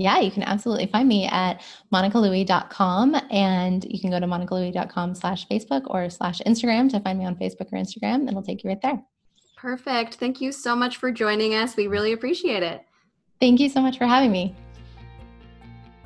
Yeah, 0.00 0.18
you 0.20 0.30
can 0.30 0.42
absolutely 0.42 0.86
find 0.86 1.06
me 1.06 1.26
at 1.26 1.60
monicalouie.com 1.92 3.16
and 3.30 3.84
you 3.84 4.00
can 4.00 4.10
go 4.10 4.18
to 4.18 4.26
monicalouie.com 4.26 5.14
slash 5.14 5.46
Facebook 5.46 5.82
or 5.86 6.08
slash 6.08 6.40
Instagram 6.46 6.90
to 6.90 7.00
find 7.00 7.18
me 7.18 7.26
on 7.26 7.36
Facebook 7.36 7.70
or 7.72 7.78
Instagram. 7.78 8.26
It'll 8.26 8.42
take 8.42 8.64
you 8.64 8.68
right 8.70 8.80
there. 8.80 9.02
Perfect. 9.56 10.14
Thank 10.14 10.40
you 10.40 10.52
so 10.52 10.74
much 10.74 10.96
for 10.96 11.12
joining 11.12 11.54
us. 11.54 11.76
We 11.76 11.86
really 11.86 12.12
appreciate 12.12 12.62
it. 12.62 12.82
Thank 13.40 13.60
you 13.60 13.68
so 13.68 13.82
much 13.82 13.98
for 13.98 14.06
having 14.06 14.32
me. 14.32 14.54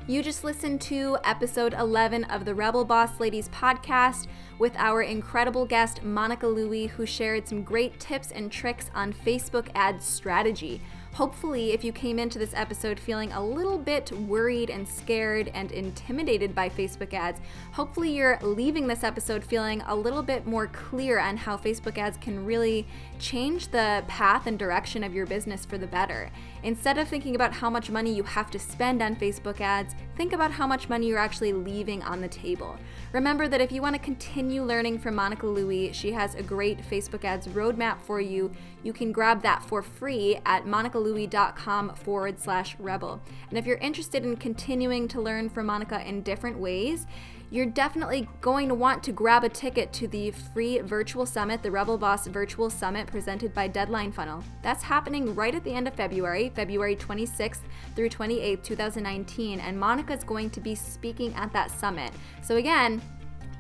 You 0.06 0.22
just 0.22 0.44
listened 0.44 0.80
to 0.82 1.16
episode 1.24 1.72
11 1.72 2.24
of 2.24 2.44
the 2.44 2.54
Rebel 2.54 2.84
Boss 2.84 3.20
Ladies 3.20 3.48
podcast 3.48 4.26
with 4.58 4.76
our 4.76 5.02
incredible 5.02 5.64
guest, 5.64 6.02
Monica 6.02 6.46
Louie, 6.46 6.88
who 6.88 7.06
shared 7.06 7.48
some 7.48 7.62
great 7.62 7.98
tips 8.00 8.30
and 8.30 8.52
tricks 8.52 8.90
on 8.94 9.12
Facebook 9.12 9.68
ad 9.74 10.02
strategy. 10.02 10.82
Hopefully, 11.14 11.70
if 11.70 11.84
you 11.84 11.92
came 11.92 12.18
into 12.18 12.40
this 12.40 12.52
episode 12.54 12.98
feeling 12.98 13.30
a 13.30 13.40
little 13.40 13.78
bit 13.78 14.10
worried 14.10 14.68
and 14.68 14.86
scared 14.86 15.48
and 15.54 15.70
intimidated 15.70 16.56
by 16.56 16.68
Facebook 16.68 17.14
ads, 17.14 17.40
hopefully 17.70 18.10
you're 18.10 18.36
leaving 18.42 18.88
this 18.88 19.04
episode 19.04 19.44
feeling 19.44 19.80
a 19.82 19.94
little 19.94 20.24
bit 20.24 20.44
more 20.44 20.66
clear 20.66 21.20
on 21.20 21.36
how 21.36 21.56
Facebook 21.56 21.98
ads 21.98 22.16
can 22.16 22.44
really 22.44 22.84
change 23.20 23.68
the 23.68 24.02
path 24.08 24.48
and 24.48 24.58
direction 24.58 25.04
of 25.04 25.14
your 25.14 25.24
business 25.24 25.64
for 25.64 25.78
the 25.78 25.86
better. 25.86 26.32
Instead 26.64 26.96
of 26.96 27.06
thinking 27.06 27.34
about 27.34 27.52
how 27.52 27.68
much 27.68 27.90
money 27.90 28.14
you 28.14 28.22
have 28.22 28.50
to 28.50 28.58
spend 28.58 29.02
on 29.02 29.14
Facebook 29.14 29.60
ads, 29.60 29.94
think 30.16 30.32
about 30.32 30.50
how 30.50 30.66
much 30.66 30.88
money 30.88 31.06
you're 31.06 31.18
actually 31.18 31.52
leaving 31.52 32.02
on 32.02 32.22
the 32.22 32.28
table. 32.28 32.78
Remember 33.12 33.48
that 33.48 33.60
if 33.60 33.70
you 33.70 33.82
want 33.82 33.94
to 33.94 34.00
continue 34.00 34.64
learning 34.64 34.98
from 34.98 35.14
Monica 35.14 35.46
Louie, 35.46 35.92
she 35.92 36.10
has 36.12 36.34
a 36.34 36.42
great 36.42 36.78
Facebook 36.78 37.22
ads 37.22 37.46
roadmap 37.48 38.00
for 38.00 38.18
you. 38.18 38.50
You 38.82 38.94
can 38.94 39.12
grab 39.12 39.42
that 39.42 39.62
for 39.62 39.82
free 39.82 40.40
at 40.46 40.64
monicalouie.com 40.64 41.96
forward 41.96 42.40
slash 42.40 42.76
rebel. 42.78 43.20
And 43.50 43.58
if 43.58 43.66
you're 43.66 43.76
interested 43.76 44.24
in 44.24 44.36
continuing 44.36 45.06
to 45.08 45.20
learn 45.20 45.50
from 45.50 45.66
Monica 45.66 46.00
in 46.08 46.22
different 46.22 46.58
ways, 46.58 47.06
you're 47.50 47.66
definitely 47.66 48.28
going 48.40 48.68
to 48.68 48.74
want 48.74 49.02
to 49.04 49.12
grab 49.12 49.44
a 49.44 49.48
ticket 49.48 49.92
to 49.94 50.08
the 50.08 50.30
free 50.30 50.80
virtual 50.80 51.26
summit, 51.26 51.62
the 51.62 51.70
Rebel 51.70 51.98
Boss 51.98 52.26
Virtual 52.26 52.70
Summit 52.70 53.06
presented 53.06 53.54
by 53.54 53.68
Deadline 53.68 54.12
Funnel. 54.12 54.42
That's 54.62 54.82
happening 54.82 55.34
right 55.34 55.54
at 55.54 55.64
the 55.64 55.72
end 55.72 55.86
of 55.86 55.94
February, 55.94 56.50
February 56.54 56.96
26th 56.96 57.60
through 57.94 58.08
28th, 58.08 58.62
2019, 58.62 59.60
and 59.60 59.78
Monica 59.78 60.12
is 60.12 60.24
going 60.24 60.50
to 60.50 60.60
be 60.60 60.74
speaking 60.74 61.34
at 61.34 61.52
that 61.52 61.70
summit. 61.70 62.12
So, 62.42 62.56
again, 62.56 63.00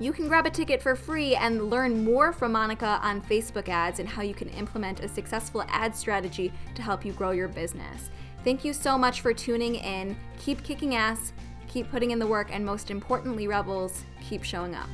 you 0.00 0.12
can 0.12 0.26
grab 0.26 0.46
a 0.46 0.50
ticket 0.50 0.82
for 0.82 0.96
free 0.96 1.36
and 1.36 1.70
learn 1.70 2.04
more 2.04 2.32
from 2.32 2.52
Monica 2.52 2.98
on 3.02 3.22
Facebook 3.22 3.68
ads 3.68 4.00
and 4.00 4.08
how 4.08 4.22
you 4.22 4.34
can 4.34 4.48
implement 4.48 5.00
a 5.00 5.08
successful 5.08 5.64
ad 5.68 5.94
strategy 5.94 6.52
to 6.74 6.82
help 6.82 7.04
you 7.04 7.12
grow 7.12 7.30
your 7.30 7.46
business. 7.46 8.10
Thank 8.42 8.64
you 8.64 8.72
so 8.72 8.98
much 8.98 9.20
for 9.20 9.32
tuning 9.32 9.76
in. 9.76 10.16
Keep 10.38 10.64
kicking 10.64 10.96
ass 10.96 11.32
keep 11.74 11.90
putting 11.90 12.12
in 12.12 12.20
the 12.20 12.26
work, 12.26 12.50
and 12.52 12.64
most 12.64 12.88
importantly, 12.88 13.48
Rebels, 13.48 14.04
keep 14.22 14.44
showing 14.44 14.76
up. 14.76 14.88